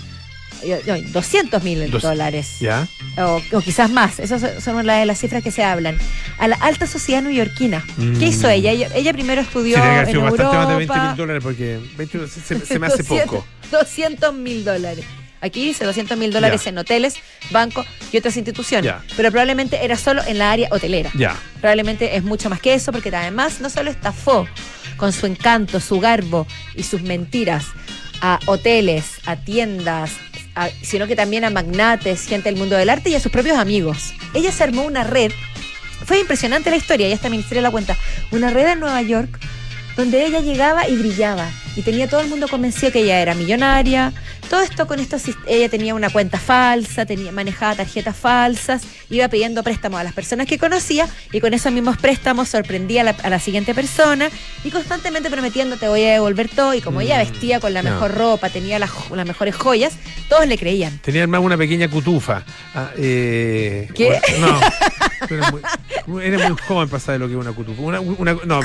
[0.63, 2.57] eh, no, 200 mil dólares.
[2.61, 2.87] ya.
[3.19, 4.19] O, o quizás más.
[4.21, 5.97] Esas son- son una de las cifras que se hablan.
[6.39, 7.85] A la alta sociedad neoyorquina.
[7.97, 8.19] Mm.
[8.19, 8.71] ¿Qué hizo ella?
[8.71, 8.89] ella?
[8.95, 9.83] ella primero estudió en
[10.23, 11.07] bastante más de 20 Europa.
[11.09, 13.47] mil dólares porque 20 se, me hace 200 poco.
[13.73, 15.05] 200 mil dólares.
[15.41, 17.15] Aquí dice 200 mil dólares en hoteles,
[17.51, 18.93] bancos y otras instituciones.
[19.17, 21.11] Pero probablemente era solo en la área hotelera.
[21.15, 21.37] Ya.
[21.61, 24.49] Probablemente es mucho más que eso porque además no solo estafó
[24.97, 27.67] con su encanto, su garbo y sus mentiras
[28.21, 30.11] a hoteles, a tiendas,
[30.83, 34.13] sino que también a magnates, gente del mundo del arte y a sus propios amigos.
[34.35, 35.33] Ella se armó una red,
[36.05, 37.97] fue impresionante la historia, y esta ministerio la cuenta,
[38.31, 39.39] una red en Nueva York
[39.97, 44.13] donde ella llegaba y brillaba y tenía todo el mundo convencido que ella era millonaria.
[44.51, 49.63] Todo esto con esto, ella tenía una cuenta falsa, tenía, manejaba tarjetas falsas, iba pidiendo
[49.63, 53.29] préstamos a las personas que conocía y con esos mismos préstamos sorprendía a la, a
[53.31, 54.31] la siguiente persona
[54.65, 57.83] y constantemente prometiendo te voy a devolver todo y como ella Mm, vestía con la
[57.83, 59.95] mejor ropa, tenía las, las mejores joyas,
[60.29, 60.99] todos le creían.
[60.99, 62.43] Tenía además una pequeña cutufa.
[62.75, 64.07] Ah, eh, ¿Qué?
[64.31, 64.61] bueno, no.
[65.31, 65.47] Eres
[66.07, 67.83] muy, eres muy joven para saber lo que es una cutufa.
[67.83, 68.61] Una, una- no,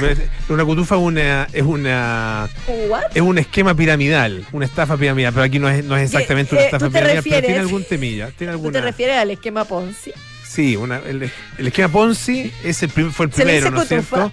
[0.49, 2.47] una cutufa es una, es una
[2.87, 3.02] ¿What?
[3.13, 6.61] Es un esquema piramidal, una estafa piramidal, pero aquí no es, no es exactamente una
[6.63, 7.65] eh, estafa ¿tú piramidal, pero tiene refieres?
[7.65, 8.27] algún temilla.
[8.37, 10.11] Tiene ¿Tú alguna, te refieres al esquema Ponzi?
[10.45, 14.31] Sí, una, el, el esquema Ponzi es el fue el primero, ¿no es cierto?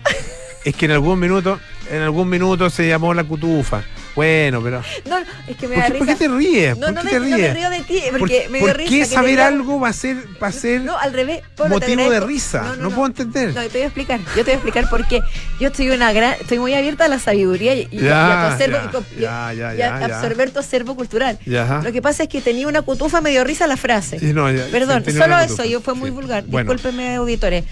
[0.65, 1.59] Es que en algún minuto,
[1.91, 3.83] en algún minuto se llamó la cutufa.
[4.21, 4.83] Bueno, pero.
[5.09, 5.17] No,
[5.49, 6.07] es que me ¿Por da por risa.
[6.07, 6.77] qué te ríes?
[6.77, 7.55] No, ¿Por no qué me, te no me ríes?
[7.55, 8.91] río de ti, ¿Por, porque me dio por risa.
[8.91, 11.41] qué saber algo va a ser, va a ser No, al revés.
[11.57, 12.77] Pablo, motivo de risa?
[12.79, 13.55] No, puedo entender.
[13.55, 14.21] No, te voy a explicar.
[14.21, 15.21] Yo te voy a explicar por qué.
[15.59, 18.49] Yo estoy una gran, estoy muy abierta a la sabiduría y, y- y Ya, a
[18.49, 20.17] tu acervo ya, y co- y- ya, ya, y ya, a ya.
[20.17, 21.39] absorber tu acervo cultural.
[21.47, 24.19] Lo que pasa es que tenía una cutufa, me dio risa la frase.
[24.19, 24.35] Sí,
[24.71, 26.15] Perdón, solo eso, yo fue muy Sí.
[26.15, 26.45] vulgar.
[26.47, 26.71] Bueno.
[26.73, 27.65] Discúlpeme, auditores.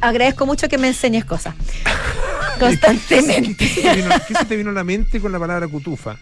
[0.00, 1.54] Agradezco mucho que me enseñes cosas.
[2.54, 3.66] ¿Qué Constantemente.
[3.68, 6.16] se, te vino, qué se te vino a la mente con la palabra cutufa?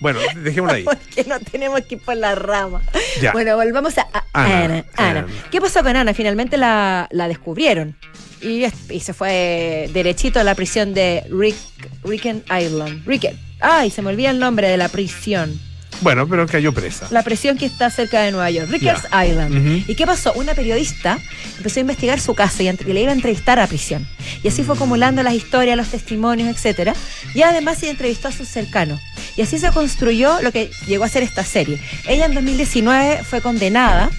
[0.00, 0.84] Bueno, dejémoslo ahí.
[0.84, 2.82] Porque no tenemos que ir por la rama.
[3.20, 3.32] Ya.
[3.32, 5.18] Bueno, volvamos a, a Ana, Ana, Ana.
[5.20, 5.26] Ana.
[5.50, 6.14] ¿Qué pasó con Ana?
[6.14, 7.96] Finalmente la, la descubrieron.
[8.42, 11.56] Y, y se fue derechito a la prisión de Rick,
[12.04, 13.06] Ricken Island.
[13.06, 13.38] Ricken.
[13.60, 15.58] Ay, se me olvida el nombre de la prisión.
[16.00, 17.06] Bueno, pero cayó presa.
[17.10, 19.04] La prisión que está cerca de Nueva York, Rickers.
[19.04, 19.84] Island.
[19.88, 20.32] ¿Y qué pasó?
[20.34, 21.18] Una periodista
[21.56, 24.06] empezó a investigar su caso y, le iba a entrevistar a prisión.
[24.42, 26.94] Y así fue acumulando las historias, los testimonios, etcétera.
[27.34, 29.00] Y además se entrevistó a sus cercanos.
[29.36, 31.78] Y así se construyó lo que llegó a ser esta serie.
[32.06, 34.10] Ella en 2019 fue condenada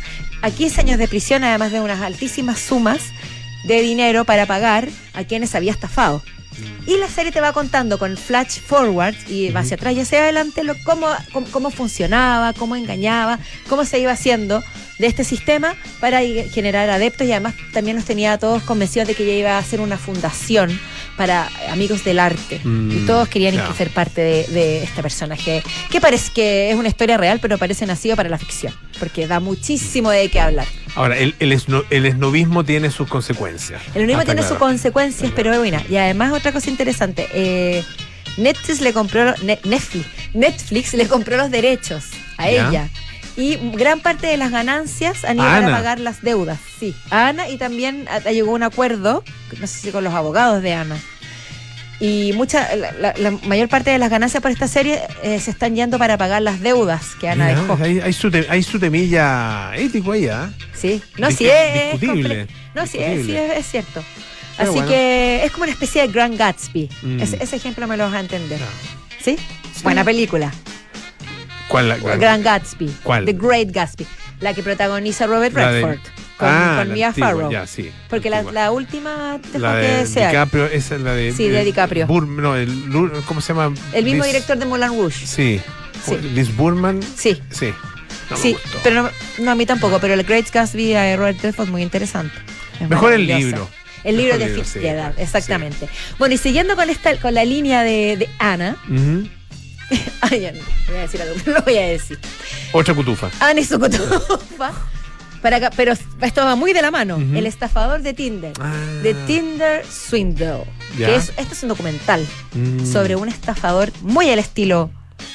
[0.41, 3.01] a 15 años de prisión, además de unas altísimas sumas
[3.63, 6.21] de dinero para pagar a quienes había estafado.
[6.85, 10.19] Y la serie te va contando con flash forward y va hacia atrás y hacia
[10.19, 13.39] adelante lo, cómo, cómo, cómo funcionaba, cómo engañaba,
[13.69, 14.63] cómo se iba haciendo
[14.99, 19.13] de este sistema para generar adeptos y además también nos tenía a todos convencidos de
[19.15, 20.79] que ella iba a hacer una fundación
[21.17, 23.73] para amigos del arte Mm, y todos querían ya.
[23.73, 27.85] ser parte de, de este personaje que parece que es una historia real pero parece
[27.85, 30.65] nacido para la ficción porque da muchísimo de qué hablar.
[30.95, 33.79] Ahora, el, el, esno- el esnobismo tiene sus consecuencias.
[33.93, 34.47] El Está tiene claro.
[34.49, 35.83] sus consecuencias, pero es buena.
[35.87, 37.83] Y además otra cosa interesante, eh,
[38.37, 42.05] Netflix le compró Ne- Netflix, Netflix le compró los derechos
[42.37, 42.69] a Ya.
[42.69, 42.89] ella.
[43.37, 46.95] Y gran parte de las ganancias han ido A para pagar las deudas, sí.
[47.11, 49.23] A Ana y también a- llegó un acuerdo,
[49.59, 50.97] no sé si con los abogados de Ana.
[51.99, 55.49] Y mucha, la, la- la mayor parte de las ganancias por esta serie eh, se
[55.51, 57.77] están yendo para pagar las deudas que Ana Mira, dejó.
[57.83, 60.51] hay, hay su te- hay su temilla ético ahí, ¿ah?
[60.73, 64.03] Sí, no, sí es, discutible, No, sí es, sí es, es cierto.
[64.57, 64.87] Pero Así bueno.
[64.91, 66.89] que es como una especie de Grand Gatsby.
[67.03, 67.19] Mm.
[67.21, 68.59] Ese, ese ejemplo me lo vas a entender.
[68.59, 68.65] No.
[69.23, 69.37] ¿Sí?
[69.75, 69.81] Sí.
[69.83, 70.51] Buena película.
[71.67, 71.89] ¿Cuál?
[71.89, 72.19] La, cuál?
[72.19, 72.91] Grand Gatsby.
[73.03, 73.25] ¿Cuál?
[73.25, 74.05] The Great Gatsby.
[74.39, 75.99] La que protagoniza Robert La de- Redford.
[76.37, 77.51] Con, Ah, con la Mia antigua, Farrow.
[77.51, 77.91] Ya, sí.
[78.09, 80.29] Porque la, la última La que de desear.
[80.31, 81.33] DiCaprio, esa es la de.
[81.33, 82.05] Sí, de eh, DiCaprio.
[82.07, 82.69] Bur- no, el,
[83.25, 83.73] ¿cómo se llama?
[83.91, 85.25] El mismo Liz- director de Moulin Rouge.
[85.25, 85.59] Sí.
[86.05, 86.17] Sí.
[86.35, 87.01] Liz Burman.
[87.01, 87.41] Sí.
[87.49, 87.73] Sí.
[88.29, 91.69] No sí, pero no, no, a mí tampoco, pero el Great Gatsby de Robert Redford
[91.69, 92.35] muy interesante.
[92.79, 93.67] Es Mejor el libro.
[94.03, 94.69] El libro Mejor de libro,
[95.15, 95.89] sí, exactamente.
[96.19, 99.27] Bueno, y siguiendo con esta con la línea de, de Ana, Ujú.
[100.21, 102.19] ay, ya no, voy a decir algo, no lo voy a decir.
[102.71, 103.29] Otra cutufa.
[103.39, 104.71] Ana y su cotufa.
[105.41, 107.17] Para pero esto va muy de la mano.
[107.17, 108.53] El estafador de Tinder.
[108.59, 108.73] Ah.
[109.03, 110.63] De Tinder Swindle.
[110.97, 112.91] Que es, este es un documental Mm.
[112.91, 114.89] sobre un estafador muy al estilo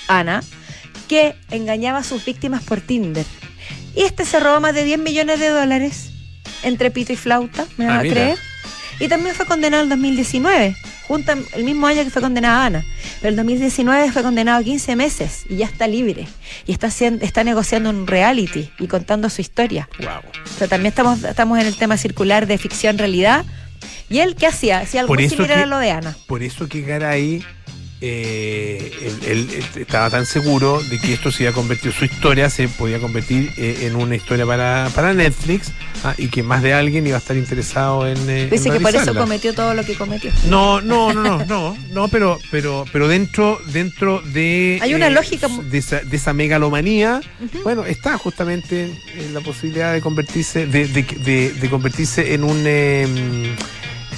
[0.08, 0.42] Ana
[1.08, 3.24] que engañaba a sus víctimas por Tinder.
[3.94, 6.10] Y este se robó más de 10 millones de dólares
[6.64, 8.14] entre pito y flauta, ¿me Ah, van a mira.
[8.14, 8.38] creer?
[9.00, 10.76] Y también fue condenado en 2019,
[11.08, 12.84] junto el mismo año que fue condenada Ana.
[13.20, 16.28] Pero en 2019 fue condenado a 15 meses y ya está libre.
[16.66, 19.88] Y está, haciendo- está negociando un reality y contando su historia.
[19.98, 20.08] Wow.
[20.44, 23.44] O sea, también estamos, estamos en el tema circular de ficción-realidad.
[24.08, 24.80] ¿Y él qué hacía?
[24.80, 26.16] Hacía algo similar que- a lo de Ana.
[26.26, 27.42] Por eso que Garay
[28.04, 28.90] eh,
[29.26, 32.66] él, él estaba tan seguro de que esto se iba a convertir, su historia se
[32.66, 35.70] podía convertir eh, en una historia para, para Netflix
[36.02, 38.18] ah, y que más de alguien iba a estar interesado en.
[38.28, 40.32] eh, Dice en que por eso cometió todo lo que cometió.
[40.48, 45.46] No, no, no, no, no, no, pero, pero, pero dentro, dentro de Hay una lógica
[45.70, 47.20] de esa, de esa megalomanía,
[47.62, 52.66] bueno, está justamente en la posibilidad de convertirse, de, de- de- de convertirse en un
[52.66, 53.56] en,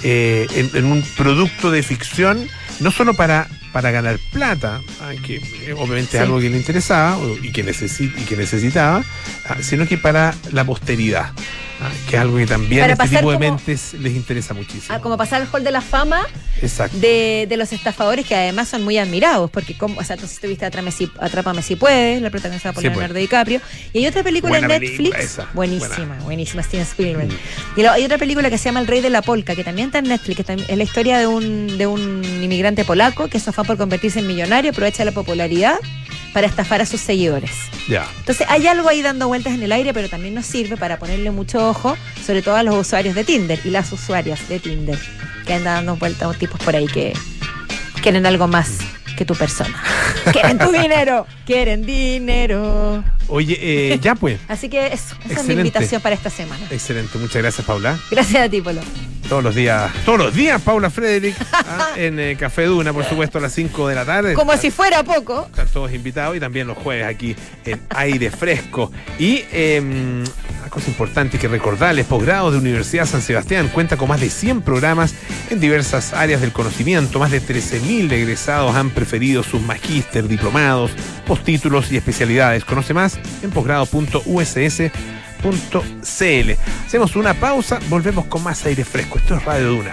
[0.02, 2.46] en un producto de ficción,
[2.80, 4.80] no solo para, para ganar plata,
[5.26, 9.04] que eh, obviamente es algo que le interesaba y que, necesi- y que necesitaba,
[9.48, 11.32] ah, sino que para la posteridad.
[11.80, 14.94] Ah, que es algo que también a este tipo de como- mentes les interesa muchísimo.
[14.94, 16.26] Ah, como pasar al hall de la fama
[16.62, 16.96] Exacto.
[16.98, 20.40] de, de los estafadores que además son muy admirados, porque como, o sea, tú si
[20.40, 23.22] tuviste Atrápame si, Atrápame si puedes, la protagonizada por Sí, Leonardo pues.
[23.22, 23.60] DiCaprio,
[23.92, 26.22] y hay otra película Buena en Netflix, película buenísima, buena.
[26.24, 27.28] buenísima, Steven Spielberg.
[27.28, 27.80] Mm.
[27.80, 29.87] Y lo- hay otra película que se llama El Rey de la Polka, que también
[29.88, 33.38] está en Netflix, que también es la historia de un, de un inmigrante polaco que
[33.40, 35.76] se afán por convertirse en millonario, aprovecha la popularidad
[36.34, 37.52] para estafar a sus seguidores.
[37.88, 38.06] Ya.
[38.18, 41.30] Entonces hay algo ahí dando vueltas en el aire, pero también nos sirve para ponerle
[41.30, 44.98] mucho ojo, sobre todo a los usuarios de Tinder y las usuarias de Tinder,
[45.46, 47.14] que andan dando vueltas tipos por ahí que
[48.02, 48.80] quieren algo más
[49.16, 49.74] que tu persona.
[50.33, 53.05] quieren tu dinero, quieren dinero.
[53.29, 54.38] Oye, eh, ya pues.
[54.48, 56.66] Así que eso, esa es mi invitación para esta semana.
[56.70, 57.98] Excelente, muchas gracias Paula.
[58.11, 58.83] Gracias a ti, Polo.
[59.29, 63.38] Todos los días, todos los días Paula Frederick ah, en eh, Café Duna, por supuesto
[63.38, 64.35] a las 5 de la tarde.
[64.35, 65.46] Como si fuera poco.
[65.46, 68.92] Están todos invitados y también los jueves aquí en aire fresco.
[69.18, 74.20] Y eh, una cosa importante que recordarles, posgrado de Universidad San Sebastián cuenta con más
[74.20, 75.14] de 100 programas
[75.48, 77.18] en diversas áreas del conocimiento.
[77.18, 80.90] Más de 13.000 egresados han preferido sus magíster, diplomados,
[81.26, 82.64] postítulos y especialidades.
[82.64, 84.90] Conoce más en posgrado.uss.cl.
[86.86, 89.18] Hacemos una pausa, volvemos con más aire fresco.
[89.18, 89.92] Esto es Radio Duna.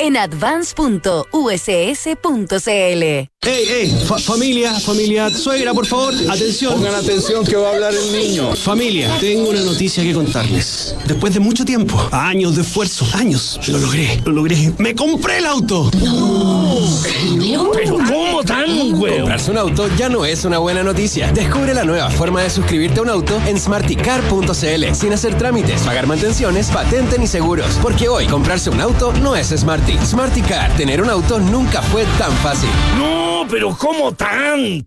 [0.00, 1.30] en advance.uss.cl.
[3.42, 3.96] ¡Ey, ey!
[4.18, 6.74] familia, familia, suegra, por favor, atención.
[6.74, 8.54] Pongan atención que va a hablar el niño.
[8.54, 10.94] Familia, tengo una noticia que contarles.
[11.06, 14.72] Después de mucho tiempo, años de esfuerzo, años, lo logré, lo logré.
[14.78, 15.90] ¡Me compré el auto!
[16.02, 16.78] ¡No!
[17.72, 19.16] ¿Pero cómo tan, güey?
[19.18, 21.32] Comprarse un auto ya no es una buena noticia.
[21.32, 26.06] Descubre la nueva forma de suscribirte a un auto en smarticar.cl sin hacer trámites, pagar
[26.06, 27.78] mantenciones, patente ni seguros.
[27.80, 29.50] Porque hoy comprarse un auto no es
[29.90, 30.06] Smarty.
[30.06, 32.70] Smarticar, tener un auto nunca fue tan fácil.
[32.96, 34.86] No, pero ¿cómo tan?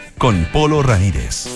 [0.21, 1.47] con Polo Ramírez.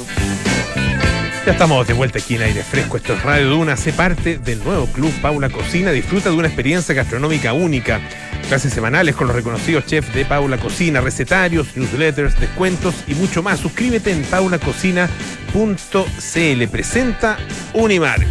[1.45, 2.97] Ya estamos de vuelta aquí en aire fresco.
[2.97, 3.74] Esto es Radio Duna.
[3.74, 5.91] Hace parte del nuevo club Paula Cocina.
[5.91, 8.01] Disfruta de una experiencia gastronómica única.
[8.47, 13.59] Clases semanales con los reconocidos chefs de Paula Cocina, recetarios, newsletters, descuentos y mucho más.
[13.59, 16.68] Suscríbete en paulacocina.cl.
[16.72, 17.38] Presenta
[17.76, 18.26] Unimark.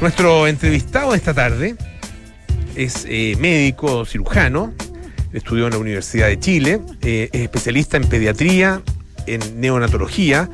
[0.00, 1.76] Nuestro entrevistado esta tarde
[2.74, 4.72] es eh, médico cirujano.
[5.34, 6.80] Estudió en la Universidad de Chile.
[7.02, 8.80] Eh, es especialista en pediatría,
[9.34, 10.48] en neonatología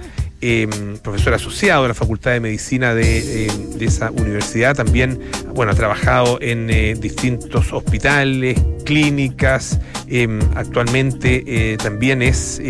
[0.47, 0.68] eh,
[1.03, 4.77] profesor asociado de la Facultad de Medicina de, eh, de esa universidad.
[4.77, 5.18] También,
[5.55, 9.81] bueno, ha trabajado en eh, distintos hospitales, clínicas.
[10.55, 12.61] actualmente también es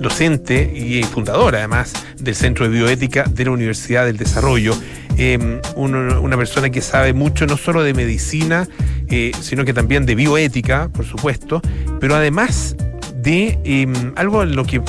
[0.00, 4.74] docente y fundador, además, del Centro de Bioética de la Universidad del Desarrollo.
[5.76, 8.66] Una persona que sabe mucho no solo de medicina,
[9.40, 11.62] sino que también de bioética, por supuesto,
[12.00, 12.74] pero además
[13.22, 14.82] de algo en lo que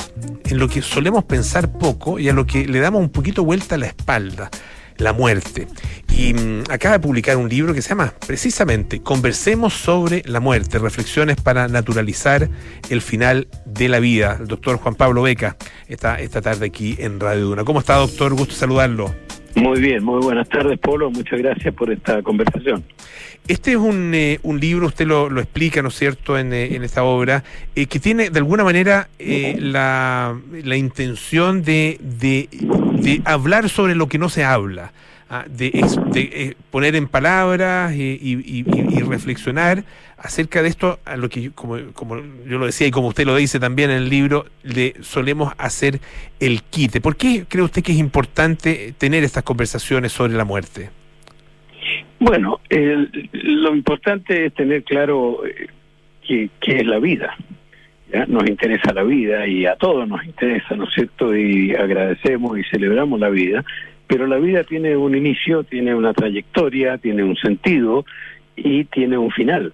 [0.52, 3.76] en lo que solemos pensar poco y a lo que le damos un poquito vuelta
[3.76, 4.50] a la espalda,
[4.98, 5.66] la muerte.
[6.14, 10.78] Y mm, acaba de publicar un libro que se llama precisamente Conversemos sobre la muerte,
[10.78, 12.48] reflexiones para naturalizar
[12.90, 14.36] el final de la vida.
[14.40, 15.56] El doctor Juan Pablo Beca
[15.88, 17.64] está esta tarde aquí en Radio Duna.
[17.64, 18.34] ¿Cómo está, doctor?
[18.34, 19.14] Gusto saludarlo.
[19.54, 21.10] Muy bien, muy buenas tardes, Polo.
[21.10, 22.84] Muchas gracias por esta conversación.
[23.48, 26.74] Este es un, eh, un libro, usted lo, lo, explica, ¿no es cierto?, en, eh,
[26.76, 27.42] en esta obra,
[27.74, 32.48] eh, que tiene de alguna manera eh, la, la, intención de, de,
[33.00, 34.92] de, hablar sobre lo que no se habla,
[35.48, 35.70] de,
[36.12, 38.64] de poner en palabras y,
[39.08, 39.84] reflexionar
[40.16, 42.16] acerca de esto, a lo que, como, como
[42.46, 46.00] yo lo decía y como usted lo dice también en el libro, le solemos hacer
[46.38, 47.00] el quite.
[47.00, 50.90] ¿Por qué cree usted que es importante tener estas conversaciones sobre la muerte?
[52.20, 55.66] Bueno, lo importante es tener claro eh,
[56.26, 57.36] qué, qué es la vida.
[58.28, 61.34] Nos interesa la vida y a todos nos interesa, ¿no es cierto?
[61.34, 63.64] Y agradecemos y celebramos la vida,
[64.12, 68.04] pero la vida tiene un inicio, tiene una trayectoria, tiene un sentido
[68.54, 69.72] y tiene un final.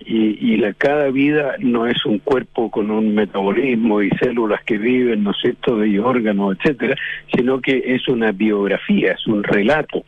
[0.00, 4.76] Y, y la, cada vida no es un cuerpo con un metabolismo y células que
[4.76, 6.94] viven, ¿no es cierto?, y órganos, etcétera,
[7.34, 10.04] sino que es una biografía, es un relato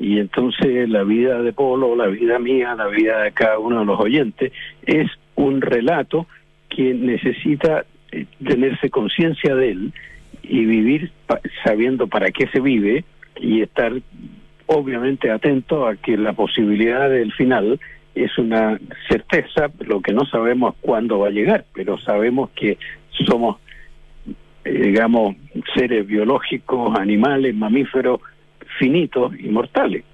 [0.00, 3.86] y entonces la vida de Polo, la vida mía, la vida de cada uno de
[3.86, 4.52] los oyentes
[4.84, 6.26] es un relato
[6.68, 9.92] que necesita eh, tenerse conciencia de él
[10.48, 11.12] y vivir
[11.64, 13.04] sabiendo para qué se vive
[13.40, 13.92] y estar
[14.66, 17.78] obviamente atento a que la posibilidad del final
[18.14, 22.78] es una certeza, lo que no sabemos cuándo va a llegar, pero sabemos que
[23.26, 23.58] somos,
[24.64, 25.36] eh, digamos,
[25.74, 28.20] seres biológicos, animales, mamíferos,
[28.78, 30.04] finitos y mortales.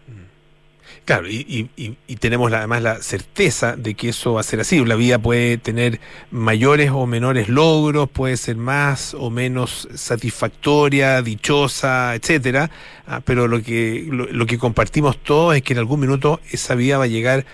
[1.05, 4.85] Claro, y, y, tenemos además la certeza de que eso va a ser así.
[4.85, 5.99] La vida puede tener
[6.31, 12.71] mayores o menores logros, puede ser más o menos satisfactoria, dichosa, etcétera.
[13.05, 16.77] Ah, pero lo que lo, lo, que compartimos todos es que en algún minuto esa
[16.77, 17.47] vida va a llegar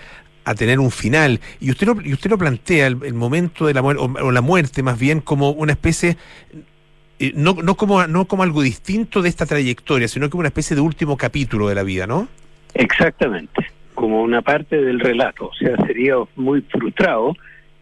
[0.44, 1.40] a tener un final.
[1.59, 4.42] Y usted lo, y usted lo plantea el, momento de la muerte, o, o la
[4.42, 6.18] muerte más bien, como una especie
[7.34, 10.82] no, no, como, no como algo distinto de esta trayectoria, sino como una especie de
[10.82, 12.28] último capítulo de la vida, ¿no?
[12.74, 15.48] Exactamente, como una parte del relato.
[15.48, 17.34] O sea, sería muy frustrado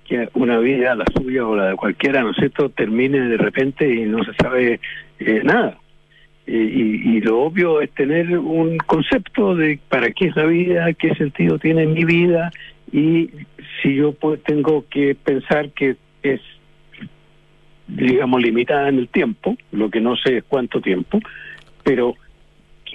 [0.05, 3.93] que una vida, la suya o la de cualquiera, ¿no es cierto?, termine de repente
[3.93, 4.81] y no se sabe
[5.19, 5.79] eh, nada.
[6.47, 11.13] y, y, lo obvio es tener un concepto de para qué es la vida, qué
[11.17, 12.53] sentido tiene mi vida
[12.93, 13.31] y
[13.83, 16.41] si yo pues, tengo que pensar que es,
[17.89, 21.21] digamos, limitada en el tiempo, lo que no sé es cuánto tiempo,
[21.83, 22.15] pero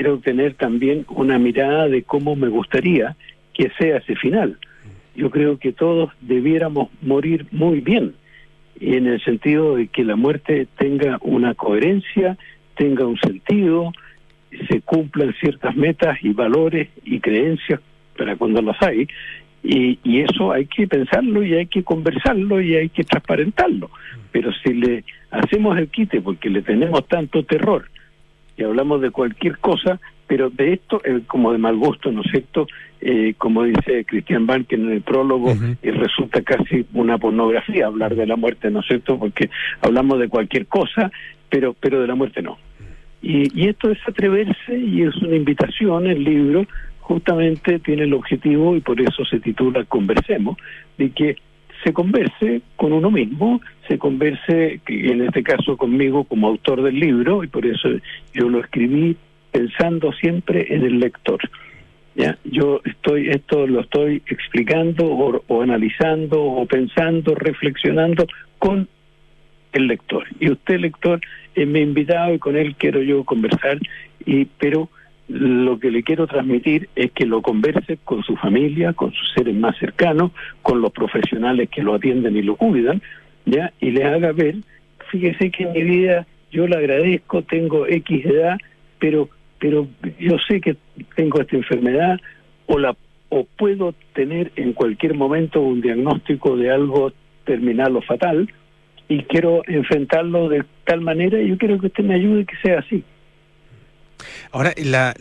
[0.02, 3.16] quiero tener también una mirada de cómo me gustaría
[3.54, 4.58] que sea ese final
[5.16, 8.16] yo creo que todos debiéramos morir muy bien,
[8.80, 12.36] en el sentido de que la muerte tenga una coherencia,
[12.76, 13.92] tenga un sentido,
[14.68, 17.80] se cumplan ciertas metas y valores y creencias
[18.18, 19.08] para cuando las hay,
[19.64, 23.92] y, y eso hay que pensarlo y hay que conversarlo y hay que transparentarlo.
[24.32, 27.86] Pero si le hacemos el quite porque le tenemos tanto terror
[28.64, 32.68] hablamos de cualquier cosa, pero de esto, eh, como de mal gusto, ¿no es cierto?
[33.02, 38.28] Eh, como dice Cristian Bank en el prólogo, eh, resulta casi una pornografía hablar de
[38.28, 39.18] la muerte, ¿no es cierto?
[39.20, 39.50] Porque
[39.82, 41.12] hablamos de cualquier cosa,
[41.50, 42.58] pero, pero de la muerte no.
[43.22, 46.66] Y, y esto es atreverse y es una invitación, el libro
[47.02, 50.58] justamente tiene el objetivo, y por eso se titula Conversemos,
[50.98, 51.36] de que
[51.84, 57.44] se converse con uno mismo, se converse, en este caso conmigo como autor del libro,
[57.44, 57.90] y por eso
[58.34, 59.18] yo lo escribí
[59.52, 61.40] pensando siempre en el lector.
[62.16, 62.38] ¿ya?
[62.44, 68.28] Yo estoy, esto lo estoy explicando o, analizando o pensando, reflexionando
[68.60, 68.88] con
[69.74, 70.26] el lector.
[70.40, 71.22] Y usted, lector,
[71.56, 73.80] es mi invitado y con él quiero yo conversar,
[74.26, 74.90] y pero
[75.32, 79.56] lo que le quiero transmitir es que lo converse con su familia, con sus seres
[79.56, 83.02] más cercanos, con los profesionales que lo atienden y lo cuidan,
[83.46, 83.72] ¿ya?
[83.80, 84.56] Y le haga ver,
[85.10, 88.58] fíjese que en mi vida yo le agradezco, tengo X edad,
[89.00, 89.30] pero
[89.60, 89.88] pero
[90.20, 90.76] yo sé que
[91.16, 92.20] tengo esta enfermedad
[92.66, 92.96] o la
[93.30, 97.14] o puedo tener en cualquier momento un diagnóstico de algo
[97.46, 98.52] terminal o fatal
[99.08, 102.80] y quiero enfrentarlo de tal manera y yo quiero que usted me ayude que sea
[102.80, 103.04] así.
[104.52, 105.16] Ahora, la,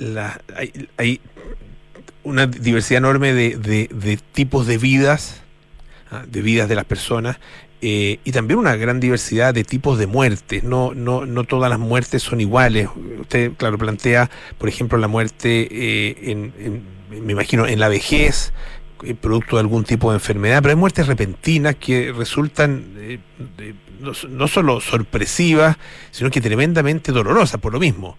[0.57, 1.21] hay, hay
[2.23, 5.43] una diversidad enorme de, tipos de vidas,
[6.11, 6.25] ¿ah?
[6.27, 7.39] de vidas de las personas,
[7.83, 10.63] eh, y también una gran diversidad de tipos de muertes.
[10.63, 12.89] No, no, no todas las muertes son iguales.
[13.21, 16.53] Usted, claro, plantea, por ejemplo, la muerte eh, en,
[17.11, 18.53] me imagino, en la vejez,
[19.03, 22.95] eh, producto de algún tipo de enfermedad, pero hay muertes repentinas que resultan
[23.99, 25.79] no, no, solo sorpresivas,
[26.11, 28.19] sino que tremendamente dolorosas por lo mismo.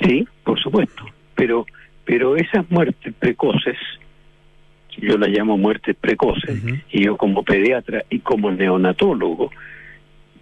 [0.00, 1.66] Sí, por supuesto, pero,
[2.04, 3.76] pero esas muertes precoces,
[4.98, 9.50] yo las llamo muertes precoces, y yo como pediatra y como neonatólogo,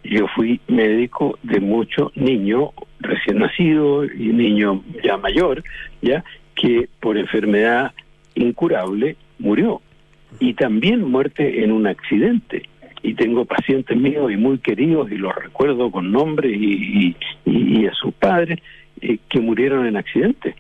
[0.04, 5.62] yo fui médico de muchos niños recién nacidos y niños ya mayor,
[6.00, 7.92] ya que por enfermedad
[8.34, 9.80] incurable murió.
[10.38, 12.68] Y también muerte en un accidente.
[13.02, 17.92] Y tengo pacientes míos y muy queridos, y los recuerdo con nombre y, y, a
[17.94, 18.58] sus padres,
[19.00, 20.56] eh, que murieron en accidente.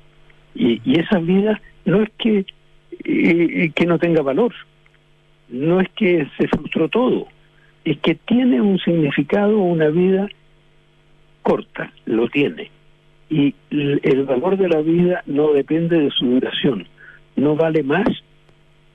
[0.54, 2.46] Y, y esa vida no es que
[3.04, 4.52] y, que no tenga valor.
[5.48, 7.28] No es que se frustró todo,
[7.84, 10.28] es que tiene un significado, una vida
[11.42, 12.70] corta, lo tiene.
[13.30, 16.86] Y el valor de la vida no depende de su duración.
[17.36, 18.08] No vale más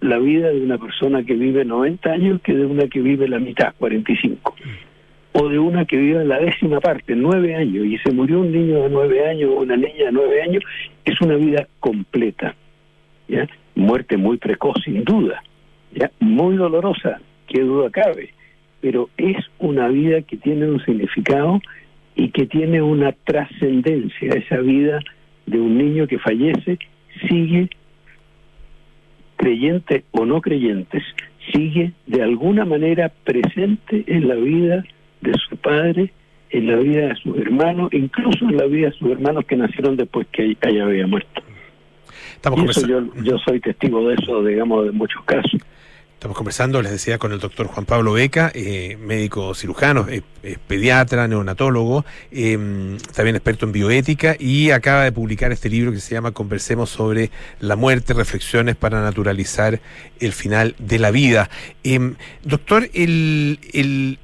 [0.02, 3.39] la vida de una persona que vive 90 años que de una que vive la
[3.39, 4.56] mitad, 45.
[5.34, 8.84] O de una que vive la décima parte, 9 años, y se murió un niño
[8.84, 10.64] de 9 años o una niña de 9 años,
[11.06, 12.56] es una vida completa.
[13.28, 13.48] ¿ya?
[13.76, 15.44] muerte muy precoz, sin duda,
[15.94, 18.34] ya muy dolorosa, qué duda cabe,
[18.80, 21.62] pero es una vida que tiene un significado
[22.16, 24.34] y que tiene una trascendencia.
[24.34, 25.00] Esa vida
[25.46, 26.78] de un niño que fallece
[27.28, 27.70] sigue,
[29.38, 31.04] creyente o no creyentes,
[31.52, 34.84] sigue de alguna manera presente en la vida
[35.22, 36.12] de su padre,
[36.50, 39.96] en la vida de sus hermanos, incluso en la vida de sus hermanos que nacieron
[39.96, 41.42] después que ella había muerto
[42.88, 45.62] yo, yo soy testigo de eso, digamos, de muchos casos.
[46.14, 50.06] Estamos conversando, les decía, con el doctor Juan Pablo Beca, eh, médico cirujano,
[50.68, 52.60] pediatra, neonatólogo, eh,
[53.16, 57.32] también experto en bioética y acaba de publicar este libro que se llama Conversemos sobre
[57.60, 59.80] la muerte, reflexiones para naturalizar
[60.20, 61.50] el final de la vida.
[61.84, 62.14] Eh,
[62.44, 64.20] doctor, el, el,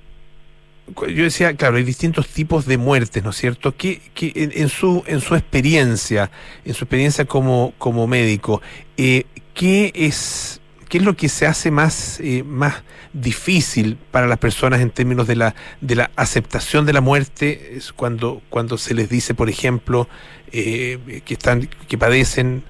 [0.95, 3.75] yo decía, claro, hay distintos tipos de muertes, ¿no es cierto?
[3.75, 6.31] Que, que en, su en su experiencia,
[6.65, 8.61] en su experiencia como como médico,
[8.95, 14.37] eh, ¿qué es qué es lo que se hace más eh, más difícil para las
[14.37, 18.93] personas en términos de la de la aceptación de la muerte es cuando cuando se
[18.93, 20.07] les dice, por ejemplo,
[20.51, 22.63] eh, que están que padecen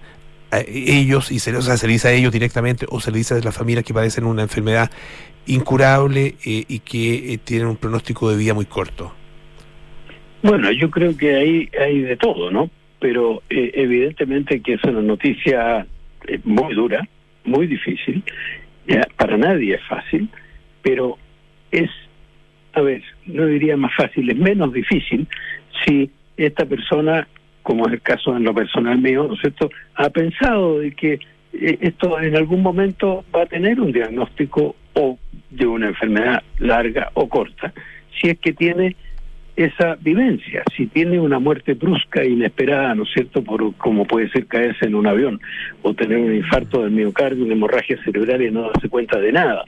[0.49, 3.19] a ellos y se, o sea, se le dice a ellos directamente o se le
[3.19, 4.89] dice a las familias que padecen una enfermedad
[5.47, 9.13] incurable eh, y que eh, tienen un pronóstico de vida muy corto?
[10.43, 12.69] Bueno, yo creo que ahí hay de todo, ¿no?
[12.99, 15.85] Pero eh, evidentemente que es una noticia
[16.27, 17.07] eh, muy dura,
[17.43, 18.23] muy difícil,
[18.87, 20.29] ya, para nadie es fácil,
[20.81, 21.17] pero
[21.71, 21.89] es,
[22.73, 25.27] a ver, no diría más fácil, es menos difícil
[25.85, 27.27] si esta persona,
[27.63, 31.19] como es el caso en lo personal mío, ¿no es cierto?, ha pensado de que
[31.53, 35.17] eh, esto en algún momento va a tener un diagnóstico o
[35.49, 37.73] de una enfermedad larga o corta,
[38.19, 38.95] si es que tiene
[39.55, 44.29] esa vivencia, si tiene una muerte brusca e inesperada, ¿no es cierto?, por como puede
[44.29, 45.41] ser caerse en un avión
[45.81, 49.63] o tener un infarto del miocardio, una hemorragia cerebral y no darse cuenta de nada.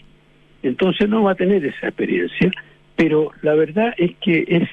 [0.61, 2.51] Entonces no va a tener esa experiencia,
[2.95, 4.69] pero la verdad es que es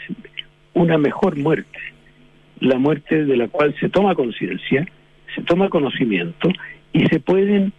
[0.74, 1.78] una mejor muerte,
[2.60, 4.86] la muerte de la cual se toma conciencia,
[5.34, 6.50] se toma conocimiento
[6.92, 7.72] y se pueden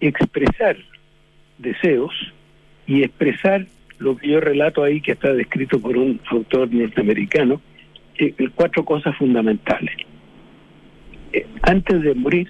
[0.00, 0.76] expresar
[1.58, 2.12] deseos
[2.86, 3.66] y expresar
[3.98, 7.60] lo que yo relato ahí, que está descrito por un autor norteamericano,
[8.18, 9.94] eh, cuatro cosas fundamentales.
[11.32, 12.48] Eh, antes de morir,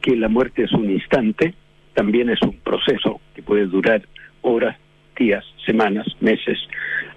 [0.00, 1.54] que la muerte es un instante,
[1.94, 4.02] también es un proceso que puede durar
[4.40, 4.76] horas,
[5.16, 6.58] días, semanas, meses,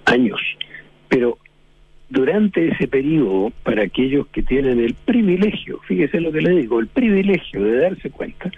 [0.06, 0.42] años.
[1.08, 1.38] Pero
[2.10, 6.88] durante ese periodo, para aquellos que tienen el privilegio, fíjese lo que le digo, el
[6.88, 8.52] privilegio de darse cuenta,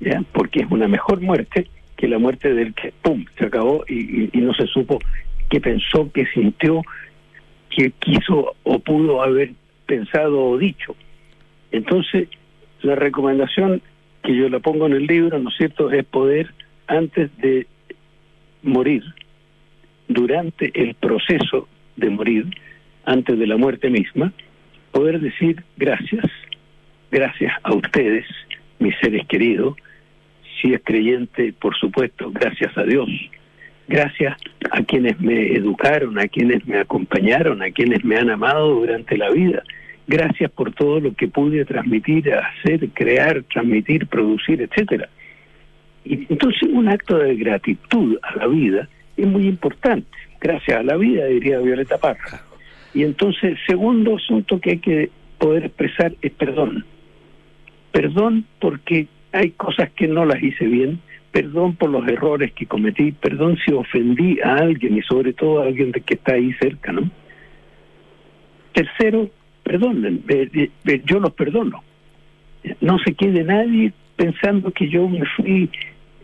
[0.00, 0.22] ¿ya?
[0.32, 1.66] porque es una mejor muerte
[2.02, 4.98] que la muerte del que, ¡pum!, se acabó y, no se supo
[5.48, 6.82] qué pensó, qué sintió,
[7.70, 9.52] qué quiso o pudo haber
[9.86, 10.96] pensado o dicho.
[11.70, 12.28] Entonces,
[12.80, 13.82] la recomendación
[14.24, 16.52] que yo la pongo en el libro, ¿no es cierto?, es poder,
[16.88, 17.68] antes de
[18.64, 19.04] morir,
[20.08, 22.46] durante el proceso de morir,
[23.04, 24.32] antes de la muerte misma,
[24.90, 26.26] poder decir gracias,
[27.12, 28.26] gracias a ustedes,
[28.80, 29.76] mis seres queridos,
[30.62, 33.08] si es creyente, por supuesto, gracias a Dios,
[33.88, 34.36] gracias
[34.70, 39.30] a quienes me educaron, a quienes me acompañaron, a quienes me han amado durante la
[39.30, 39.62] vida,
[40.06, 45.08] gracias por todo lo que pude transmitir, hacer, crear, transmitir, producir, etcétera.
[46.04, 50.08] Y entonces un acto de gratitud a la vida es muy importante.
[50.40, 52.42] Gracias a la vida, diría Violeta Parra.
[52.94, 56.84] Y entonces, segundo asunto que hay que poder expresar es perdón.
[57.92, 63.12] Perdón porque hay cosas que no las hice bien, perdón por los errores que cometí,
[63.12, 66.92] perdón si ofendí a alguien y sobre todo a alguien de que está ahí cerca,
[66.92, 67.10] ¿no?
[68.72, 69.30] Tercero,
[69.62, 70.22] perdonen,
[71.04, 71.82] yo los perdono.
[72.80, 75.70] No se quede nadie pensando que yo me fui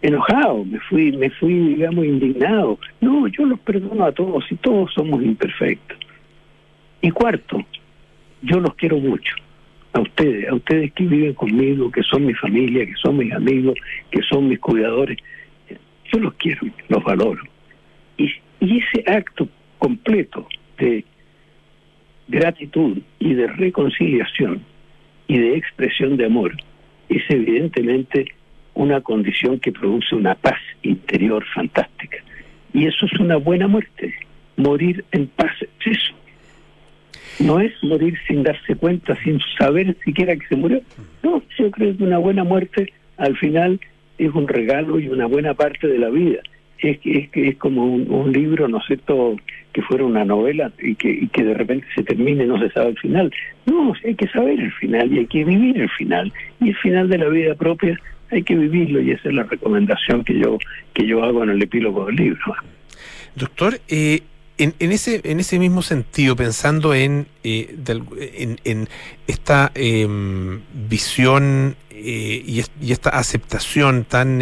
[0.02, 2.78] enojado, me fui, me fui, digamos, indignado.
[3.00, 5.98] No, yo los perdono a todos y todos somos imperfectos.
[7.00, 7.64] Y cuarto,
[8.42, 9.34] yo los quiero mucho,
[9.92, 13.74] a ustedes, a ustedes que viven conmigo, que son mi familia, que son mis amigos,
[14.10, 15.18] que son mis cuidadores.
[16.12, 17.42] Yo los quiero, los valoro.
[18.16, 18.30] Y,
[18.60, 20.46] y ese acto completo
[20.78, 21.04] de
[22.28, 24.62] gratitud y de reconciliación
[25.26, 26.52] y de expresión de amor
[27.08, 28.26] es evidentemente
[28.74, 32.18] una condición que produce una paz interior fantástica.
[32.72, 34.14] Y eso es una buena muerte.
[34.56, 36.14] Morir en paz es eso.
[37.40, 40.80] No es morir sin darse cuenta, sin saber siquiera que se murió.
[41.22, 43.80] No, yo creo que una buena muerte al final
[44.18, 46.40] es un regalo y una buena parte de la vida.
[46.78, 49.36] Es que es, es, como un, un, libro, ¿no es cierto?,
[49.72, 52.70] que fuera una novela y que, y que de repente se termine y no se
[52.70, 53.32] sabe el final.
[53.66, 56.32] No, hay que saber el final y hay que vivir el final.
[56.60, 57.98] Y el final de la vida propia
[58.30, 60.58] hay que vivirlo y esa es la recomendación que yo
[60.94, 62.54] que yo hago en el epílogo del libro.
[63.34, 64.20] Doctor, eh,
[64.58, 67.76] en, en, ese en ese mismo sentido, pensando en eh,
[68.36, 68.88] en, en,
[69.26, 70.06] esta eh,
[70.72, 74.40] visión y, y, esta aceptación tan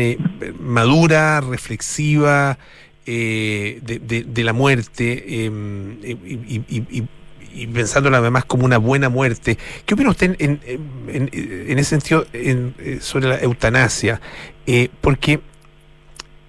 [0.61, 2.59] madura, reflexiva
[3.07, 6.12] de, de, de, la muerte y,
[6.59, 7.09] y,
[7.57, 9.59] y pensándola además como una buena muerte.
[9.85, 10.61] ¿Qué opina usted en,
[11.09, 14.21] en, ese sentido en, sobre la eutanasia?
[14.67, 15.41] Eh, porque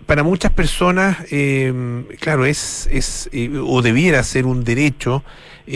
[0.08, 5.24] para muchas personas, eh, claro, es, es eh, o debiera ser un derecho,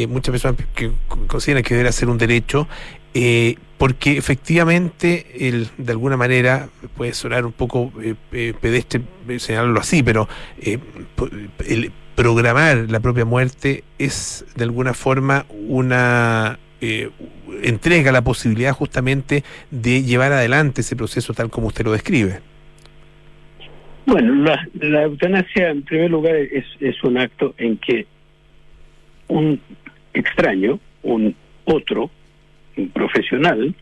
[0.07, 0.61] muchas personas
[1.27, 2.65] consideran que debería ser un derecho,
[3.77, 7.91] porque efectivamente, el, de alguna manera, puede sonar un poco
[8.31, 9.01] pedestre
[9.37, 10.29] señalarlo así, pero
[10.61, 17.09] el, programar la propia muerte es de alguna forma una eh,
[17.63, 22.41] entrega la posibilidad justamente de llevar adelante ese proceso tal como usted lo describe.
[24.11, 28.05] Bueno, la, la eutanasia en primer lugar es, es un acto en que
[29.29, 29.57] un
[30.13, 31.33] extraño, un
[31.63, 32.11] otro,
[32.75, 33.73] un profesional,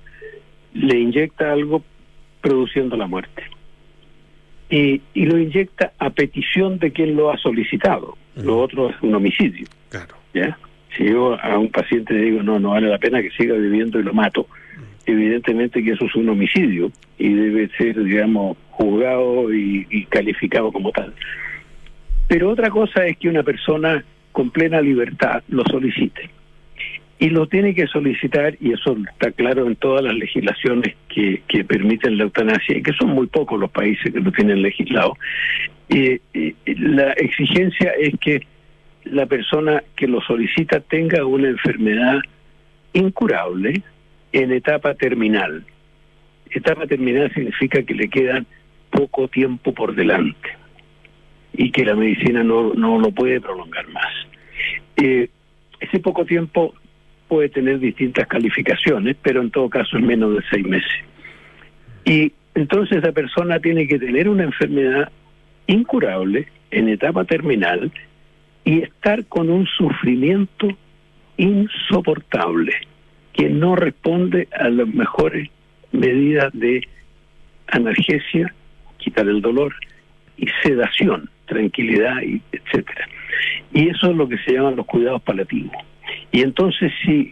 [0.73, 1.83] le inyecta algo
[2.41, 3.41] produciendo la muerte.
[4.69, 8.15] Y, y lo inyecta a petición de quien lo ha solicitado.
[8.35, 9.65] Lo otro es un homicidio.
[9.89, 10.15] Claro.
[10.35, 10.59] ¿ya?
[10.95, 13.99] Si yo a un paciente le digo, no, no vale la pena que siga viviendo
[13.99, 14.45] y lo mato,
[15.11, 21.13] evidentemente que eso es un homicidio y debe ser, digamos, juzgado y, calificado como tal.
[22.27, 26.29] Pero otra cosa es que una persona con plena libertad lo solicite.
[27.21, 31.65] Y lo tiene que solicitar, y eso está claro en todas las legislaciones que, que
[31.65, 35.17] permiten la eutanasia, y que son muy pocos los países que lo tienen legislado.
[35.89, 38.45] Eh, eh, la exigencia es que
[39.03, 42.19] la persona que lo solicita tenga una enfermedad
[42.93, 43.81] incurable
[44.31, 45.63] en etapa terminal.
[46.51, 48.45] Etapa terminal significa que le quedan
[48.89, 50.49] poco tiempo por delante
[51.53, 54.13] y que la medicina no, no lo puede prolongar más.
[54.97, 55.29] Eh,
[55.79, 56.73] ese poco tiempo
[57.27, 60.91] puede tener distintas calificaciones, pero en todo caso es menos de seis meses.
[62.05, 65.11] Y entonces esa persona tiene que tener una enfermedad
[65.67, 67.91] incurable en etapa terminal
[68.65, 70.67] y estar con un sufrimiento
[71.37, 72.73] insoportable
[73.39, 75.49] que no responde a las mejores
[75.93, 76.85] medidas de
[77.67, 78.53] analgesia,
[78.97, 79.73] quitar el dolor,
[80.35, 83.07] y sedación, tranquilidad, y etcétera.
[83.73, 85.71] Y eso es lo que se llaman los cuidados paliativos.
[86.33, 87.31] Y entonces si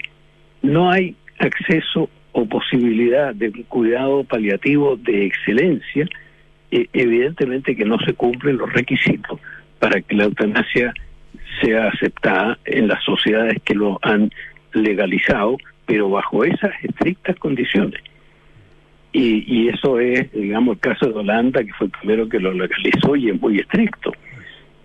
[0.61, 6.07] no hay acceso o posibilidad de un cuidado paliativo de excelencia,
[6.71, 9.41] eh, evidentemente que no se cumplen los requisitos
[9.79, 10.93] para que la eutanasia
[11.61, 14.31] sea aceptada en las sociedades que lo han
[14.71, 15.57] legalizado,
[15.87, 17.99] pero bajo esas estrictas condiciones.
[19.13, 22.53] Y, y eso es, digamos, el caso de Holanda, que fue el primero que lo
[22.53, 24.11] legalizó y es muy estricto.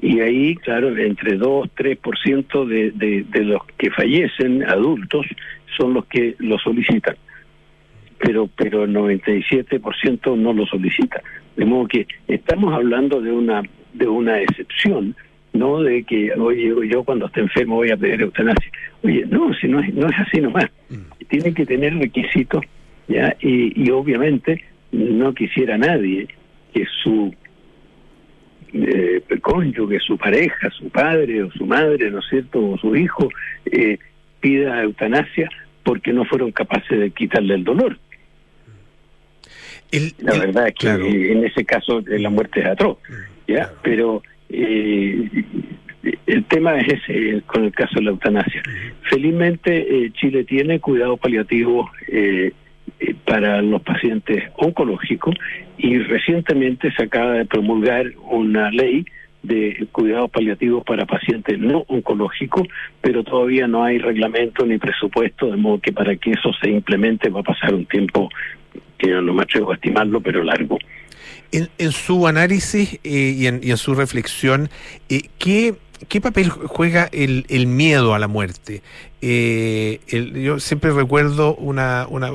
[0.01, 5.27] Y ahí, claro, entre 2, 3% de, de, de los que fallecen, adultos,
[5.77, 7.17] son los que lo solicitan.
[8.19, 11.21] Pero, pero el 97% no lo solicita.
[11.57, 15.17] De modo que estamos hablando de una, de una excepción,
[15.53, 18.71] no de que, oye, yo cuando esté enfermo voy a pedir eutanasia.
[19.03, 20.71] Oye, no, si no es, no es así nomás.
[21.29, 22.65] Tiene que tener requisitos,
[23.09, 23.37] ¿ya?
[23.41, 26.29] Y, y obviamente no quisiera nadie
[26.73, 27.35] que su
[28.73, 33.29] eh, cónyuge, su pareja, su padre o su madre, ¿no es cierto?, o su hijo,
[33.67, 33.99] eh,
[34.41, 35.49] pida eutanasia
[35.83, 37.99] porque no fueron capaces de quitarle el dolor.
[39.91, 41.05] El, la el- verdad es que claro.
[41.07, 42.99] en ese caso eh, la muerte es atroz,
[43.47, 43.71] ¿ya?
[43.83, 44.23] Pero
[44.53, 48.63] el tema es ese eh, con el caso de la eutanasia.
[49.09, 52.53] Felizmente eh, Chile tiene cuidado paliativo eh,
[53.01, 55.35] eh, para los pacientes oncológicos
[55.79, 59.05] y recientemente se acaba de promulgar una ley
[59.43, 62.69] de cuidados paliativos para pacientes no oncológicos,
[63.01, 67.29] pero todavía no hay reglamento ni presupuesto, de modo que para que eso se implemente
[67.29, 68.29] va a pasar un tiempo
[68.99, 70.79] que yo no me atrevo a estimarlo, pero largo.
[71.53, 74.71] En, en su análisis eh, y, en, y en su reflexión,
[75.09, 75.75] eh, ¿qué,
[76.09, 78.83] ¿qué papel juega el, el miedo a la muerte?
[79.21, 80.01] Eh,
[80.35, 82.31] yo siempre recuerdo una, una,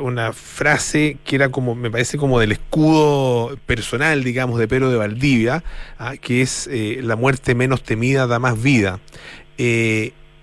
[0.00, 4.98] una frase que era como, me parece como del escudo personal, digamos, de Pedro de
[4.98, 5.64] Valdivia,
[5.98, 9.00] ah, que es la muerte menos temida da más vida.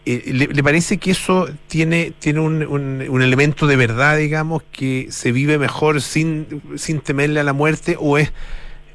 [0.07, 5.31] Eh, ¿le, parece que eso tiene, tiene un, un- elemento de verdad, digamos, que se
[5.31, 8.31] vive mejor sin, sin temerle a la muerte o es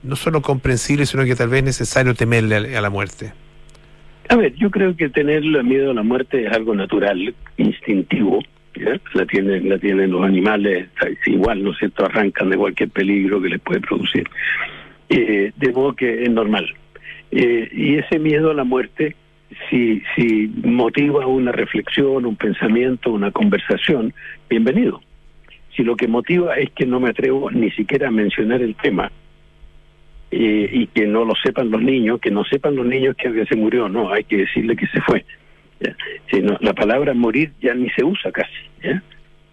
[0.02, 3.32] no solo comprensible, sino que tal vez es necesario temerle a, la muerte?
[4.28, 8.40] A ver, yo creo que tener miedo a la muerte es algo natural, instintivo.
[9.12, 12.06] La tienen, la tienen los animales, es igual, ¿no es cierto?
[12.06, 14.26] Arrancan de cualquier peligro que les puede producir.
[15.10, 16.74] Eh, de modo que es normal.
[17.30, 19.14] Eh, y ese miedo a la muerte,
[19.68, 24.12] si, si motiva una reflexión, un pensamiento, una conversación,
[24.48, 25.00] bienvenido.
[25.76, 29.10] Si lo que motiva es que no me atrevo ni siquiera a mencionar el tema,
[30.34, 33.46] eh, y que no lo sepan los niños, que no sepan los niños que alguien
[33.46, 35.24] se murió, no, hay que decirle que se fue.
[36.30, 38.50] Si no, la palabra morir ya ni se usa casi.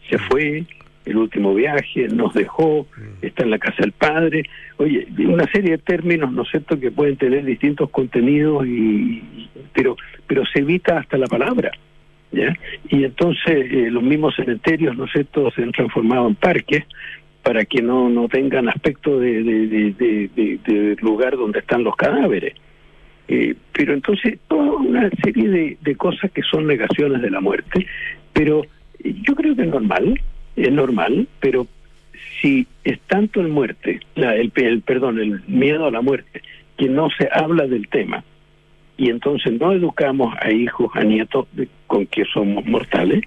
[0.10, 0.64] Se fue,
[1.10, 2.86] el último viaje, nos dejó,
[3.22, 4.44] está en la casa del padre.
[4.78, 9.22] Oye, una serie de términos, ¿no es cierto?, que pueden tener distintos contenidos, y,
[9.74, 9.96] pero,
[10.28, 11.72] pero se evita hasta la palabra.
[12.32, 12.56] ¿ya?
[12.90, 16.84] Y entonces eh, los mismos cementerios, ¿no es cierto?, se han transformado en parques
[17.44, 21.84] para que no, no tengan aspecto de, de, de, de- de- de lugar donde están
[21.84, 22.54] los cadáveres.
[23.28, 27.86] Eh, pero entonces, toda una serie de, de cosas que son negaciones de la muerte,
[28.34, 28.64] pero
[29.04, 30.20] yo creo que es normal,
[30.64, 31.68] es normal, pero
[32.42, 34.52] si es tanto el muerte, la, el,
[34.82, 36.42] perdón, el miedo a la muerte,
[36.78, 38.24] que no se habla del tema,
[38.98, 43.24] y entonces no educamos a hijos, a nietos de- con que somos mortales,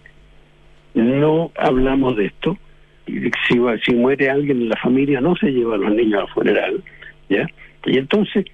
[0.95, 2.59] no hablamos de esto,
[3.07, 6.83] si, si muere alguien en la familia no se lleva a los niños al funeral,
[7.29, 7.47] ¿ya?
[7.87, 8.47] Y entonces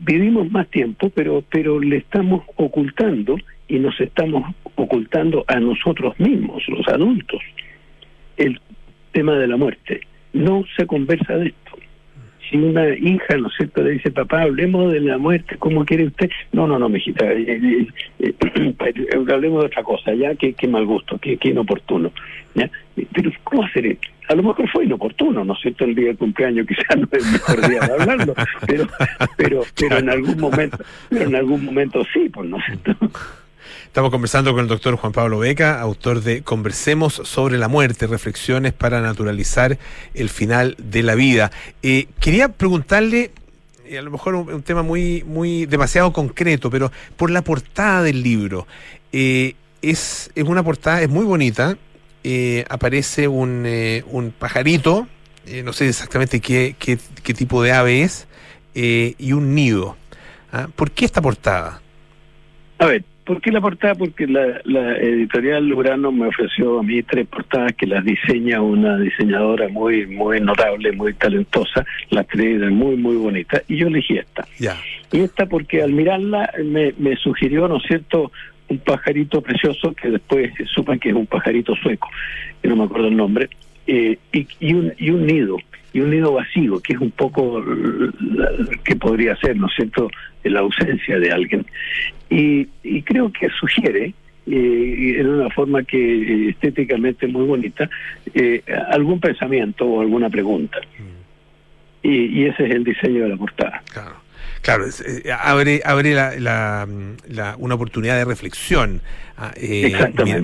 [0.00, 3.36] vivimos más tiempo, pero pero le estamos ocultando
[3.68, 7.40] y nos estamos ocultando a nosotros mismos, los adultos,
[8.38, 8.60] el
[9.12, 10.00] tema de la muerte.
[10.32, 11.68] No se conversa de esto
[12.48, 16.06] si una hija, ¿no es cierto?, le dice, papá, hablemos de la muerte, ¿cómo quiere
[16.06, 16.30] usted?
[16.52, 17.86] No, no, no, mijita, eh, eh,
[18.20, 22.10] eh, hablemos de otra cosa, ya, qué, qué mal gusto, qué, qué inoportuno.
[22.54, 22.70] ¿ya?
[23.12, 24.08] Pero, ¿cómo hacer esto?
[24.28, 25.84] A lo mejor fue inoportuno, ¿no es cierto?
[25.84, 28.34] El día del cumpleaños quizás no es el mejor día de hablarlo,
[28.66, 28.86] pero,
[29.36, 30.78] pero, pero en algún momento,
[31.08, 32.96] pero en algún momento sí, pues, ¿no es cierto?
[33.86, 38.72] Estamos conversando con el doctor Juan Pablo Beca, autor de Conversemos sobre la muerte, reflexiones
[38.72, 39.78] para naturalizar
[40.14, 41.50] el final de la vida.
[41.82, 43.30] Eh, quería preguntarle,
[43.86, 48.22] eh, a lo mejor un, tema muy, muy demasiado concreto, pero por la portada del
[48.22, 48.66] libro.
[49.12, 51.76] Eh, es, es una portada, es muy bonita.
[52.68, 53.66] aparece un,
[54.10, 55.08] un pajarito,
[55.64, 58.26] no sé exactamente qué, qué, qué, tipo de ave es,
[58.74, 59.96] y un nido.
[60.52, 60.68] ¿Ah?
[60.74, 61.80] ¿Por qué esta portada?
[62.78, 63.94] A ver, ¿Por qué la portada?
[63.94, 69.68] Porque la, editorial Urano me ofreció a mí tres portadas que las diseña una diseñadora
[69.68, 74.48] muy muy notable, muy talentosa, las tres muy muy bonitas, y yo elegí esta.
[75.12, 78.32] Y esta porque al mirarla me, me sugirió, ¿no es cierto?,
[78.68, 82.08] un pajarito precioso que después supan que es un pajarito sueco,
[82.62, 83.50] que no me acuerdo el nombre,
[83.86, 85.58] eh, y, y, un, y un nido
[85.92, 87.64] y un nido vacío, que es un poco
[88.84, 90.10] que podría ser, ¿no es cierto?,
[90.44, 91.66] la ausencia de alguien.
[92.30, 92.66] Y,
[93.02, 94.14] creo que sugiere,
[94.46, 97.88] eh, en una forma que eh, estéticamente muy bonita,
[98.34, 100.78] eh, algún pensamiento o alguna pregunta.
[100.98, 102.06] Mm.
[102.06, 103.82] Y, y, ese es el diseño de la portada.
[103.92, 104.16] Claro.
[104.62, 106.86] Claro, eh, abre, abre la,
[107.58, 109.00] una oportunidad de reflexión.
[109.36, 109.92] Ah, eh,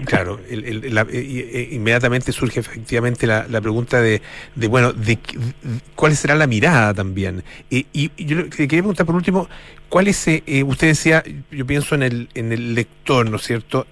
[0.07, 4.23] claro, eh, inmediatamente surge efectivamente la, pregunta de,
[4.55, 5.19] de, bueno, de,
[5.97, 7.43] cuál será la mirada también.
[7.71, 9.49] y yo le quería preguntar por último,
[9.89, 13.87] ¿cuál es, usted decía, yo pienso en el, en el lector, ¿no es cierto?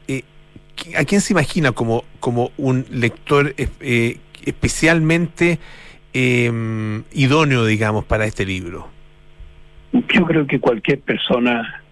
[0.97, 3.55] ¿A quién se imagina como, como un lector
[4.45, 5.59] especialmente
[6.15, 9.02] idóneo, digamos, para este libro?
[9.93, 11.83] Yo creo que cualquier persona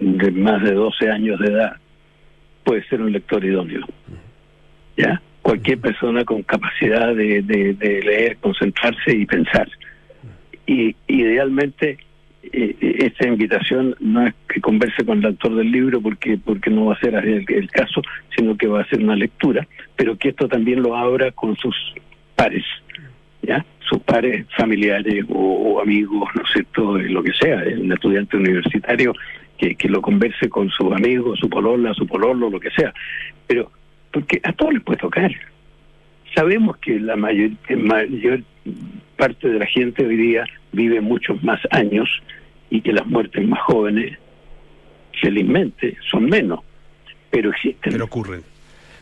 [0.00, 1.76] de más de 12 años de edad
[2.62, 3.86] puede ser un lector idóneo.
[4.96, 5.20] ¿Ya?
[5.42, 9.68] Cualquier persona con capacidad de, de, leer, concentrarse y pensar.
[10.66, 11.98] Y idealmente
[12.42, 16.86] eh, esta invitación no es que converse con el autor del libro porque porque no
[16.86, 18.02] va a ser el, el, caso,
[18.36, 19.66] sino que va a ser una lectura,
[19.96, 21.76] pero que esto también lo abra con sus
[22.34, 22.64] pares,
[23.42, 23.64] ¿ya?
[23.88, 29.14] Sus pares familiares o, amigos, no sé, todo lo que sea, un estudiante universitario
[29.58, 32.92] que, que lo converse con sus amigos, su polola, su pololo, lo que sea.
[33.46, 33.70] Pero,
[34.12, 35.32] porque a todos les puede tocar.
[36.34, 38.42] Sabemos que la mayor, mayor
[39.16, 42.08] parte de la gente hoy día vive muchos más años
[42.70, 44.18] y que las muertes más jóvenes,
[45.20, 46.60] felizmente, son menos,
[47.30, 47.92] pero existen.
[47.92, 48.42] Pero ocurren.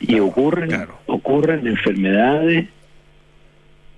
[0.00, 2.68] Y ocurren, ocurren enfermedades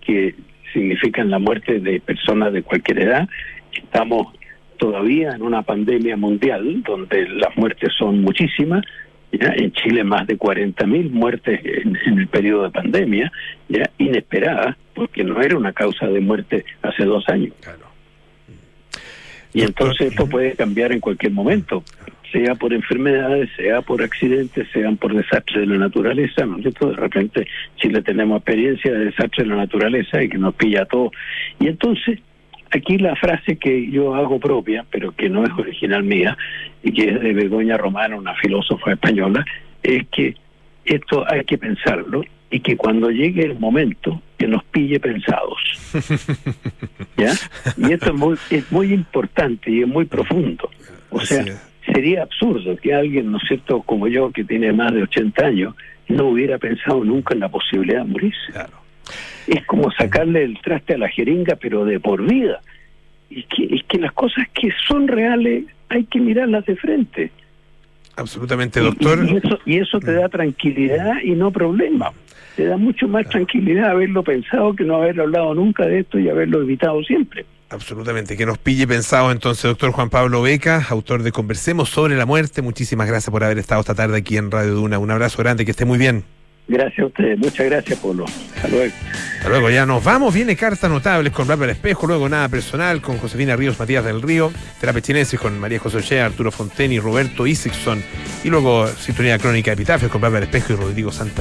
[0.02, 0.34] que
[0.74, 3.28] significan la muerte de personas de cualquier edad.
[3.72, 4.34] Estamos
[4.76, 8.84] todavía en una pandemia mundial donde las muertes son muchísimas.
[9.32, 9.54] ¿ya?
[9.56, 13.32] En Chile más de 40.000 muertes en, el periodo de pandemia,
[13.68, 17.54] ya inesperadas, porque no era una causa de muerte hace dos años.
[19.54, 21.82] Y entonces esto puede cambiar en cualquier momento
[22.34, 26.90] sea por enfermedades, sea por accidentes, sean por desastres de la naturaleza, ¿no es cierto?
[26.90, 30.86] De repente Chile tenemos experiencia de desastres de la naturaleza y que nos pilla a
[30.86, 31.12] todos.
[31.60, 32.18] Y entonces,
[32.72, 36.36] aquí la frase que yo hago propia, pero que no es original mía,
[36.82, 39.44] y que es de Begoña Romana, una filósofa española,
[39.80, 40.34] es que
[40.84, 45.58] esto hay que pensarlo y que cuando llegue el momento que nos pille pensados.
[47.16, 47.32] ¿Ya?
[47.76, 50.68] Y esto es muy, es muy importante y es muy profundo.
[51.10, 51.44] O sea,
[51.86, 55.74] sería absurdo que alguien, ¿no es cierto?, como yo, que tiene más de 80 años,
[56.08, 58.52] no hubiera pensado nunca en la posibilidad de morirse.
[59.46, 62.60] Es como sacarle el traste a la jeringa, pero de por vida.
[63.30, 67.30] Y que, es que las cosas que son reales hay que mirarlas de frente.
[68.16, 69.26] Absolutamente, doctor.
[69.28, 72.12] Y, eso, y eso te da tranquilidad y no problema.
[72.56, 76.28] Te da mucho más tranquilidad haberlo pensado que no haber hablado nunca de esto y
[76.28, 77.44] haberlo evitado siempre.
[77.70, 82.26] Absolutamente, que nos pille pensado entonces, doctor Juan Pablo Beca, autor de Conversemos sobre la
[82.26, 82.62] muerte.
[82.62, 84.98] Muchísimas gracias por haber estado esta tarde aquí en Radio Duna.
[84.98, 86.24] Un abrazo grande, que esté muy bien.
[86.66, 88.24] Gracias a ustedes, muchas gracias, Polo.
[88.24, 88.94] Hasta luego.
[89.36, 90.32] Hasta luego, ya nos vamos.
[90.32, 94.50] Viene Cartas Notables con Bárbara Espejo, luego Nada Personal con Josefina Ríos Matías del Río,
[94.80, 98.02] Terapia Chinesis con María José Ochea, Arturo Fonteni, Roberto Isixson,
[98.44, 101.32] y luego Sintonía Crónica de Epitafios con Bárbara Espejo y Rodrigo Santa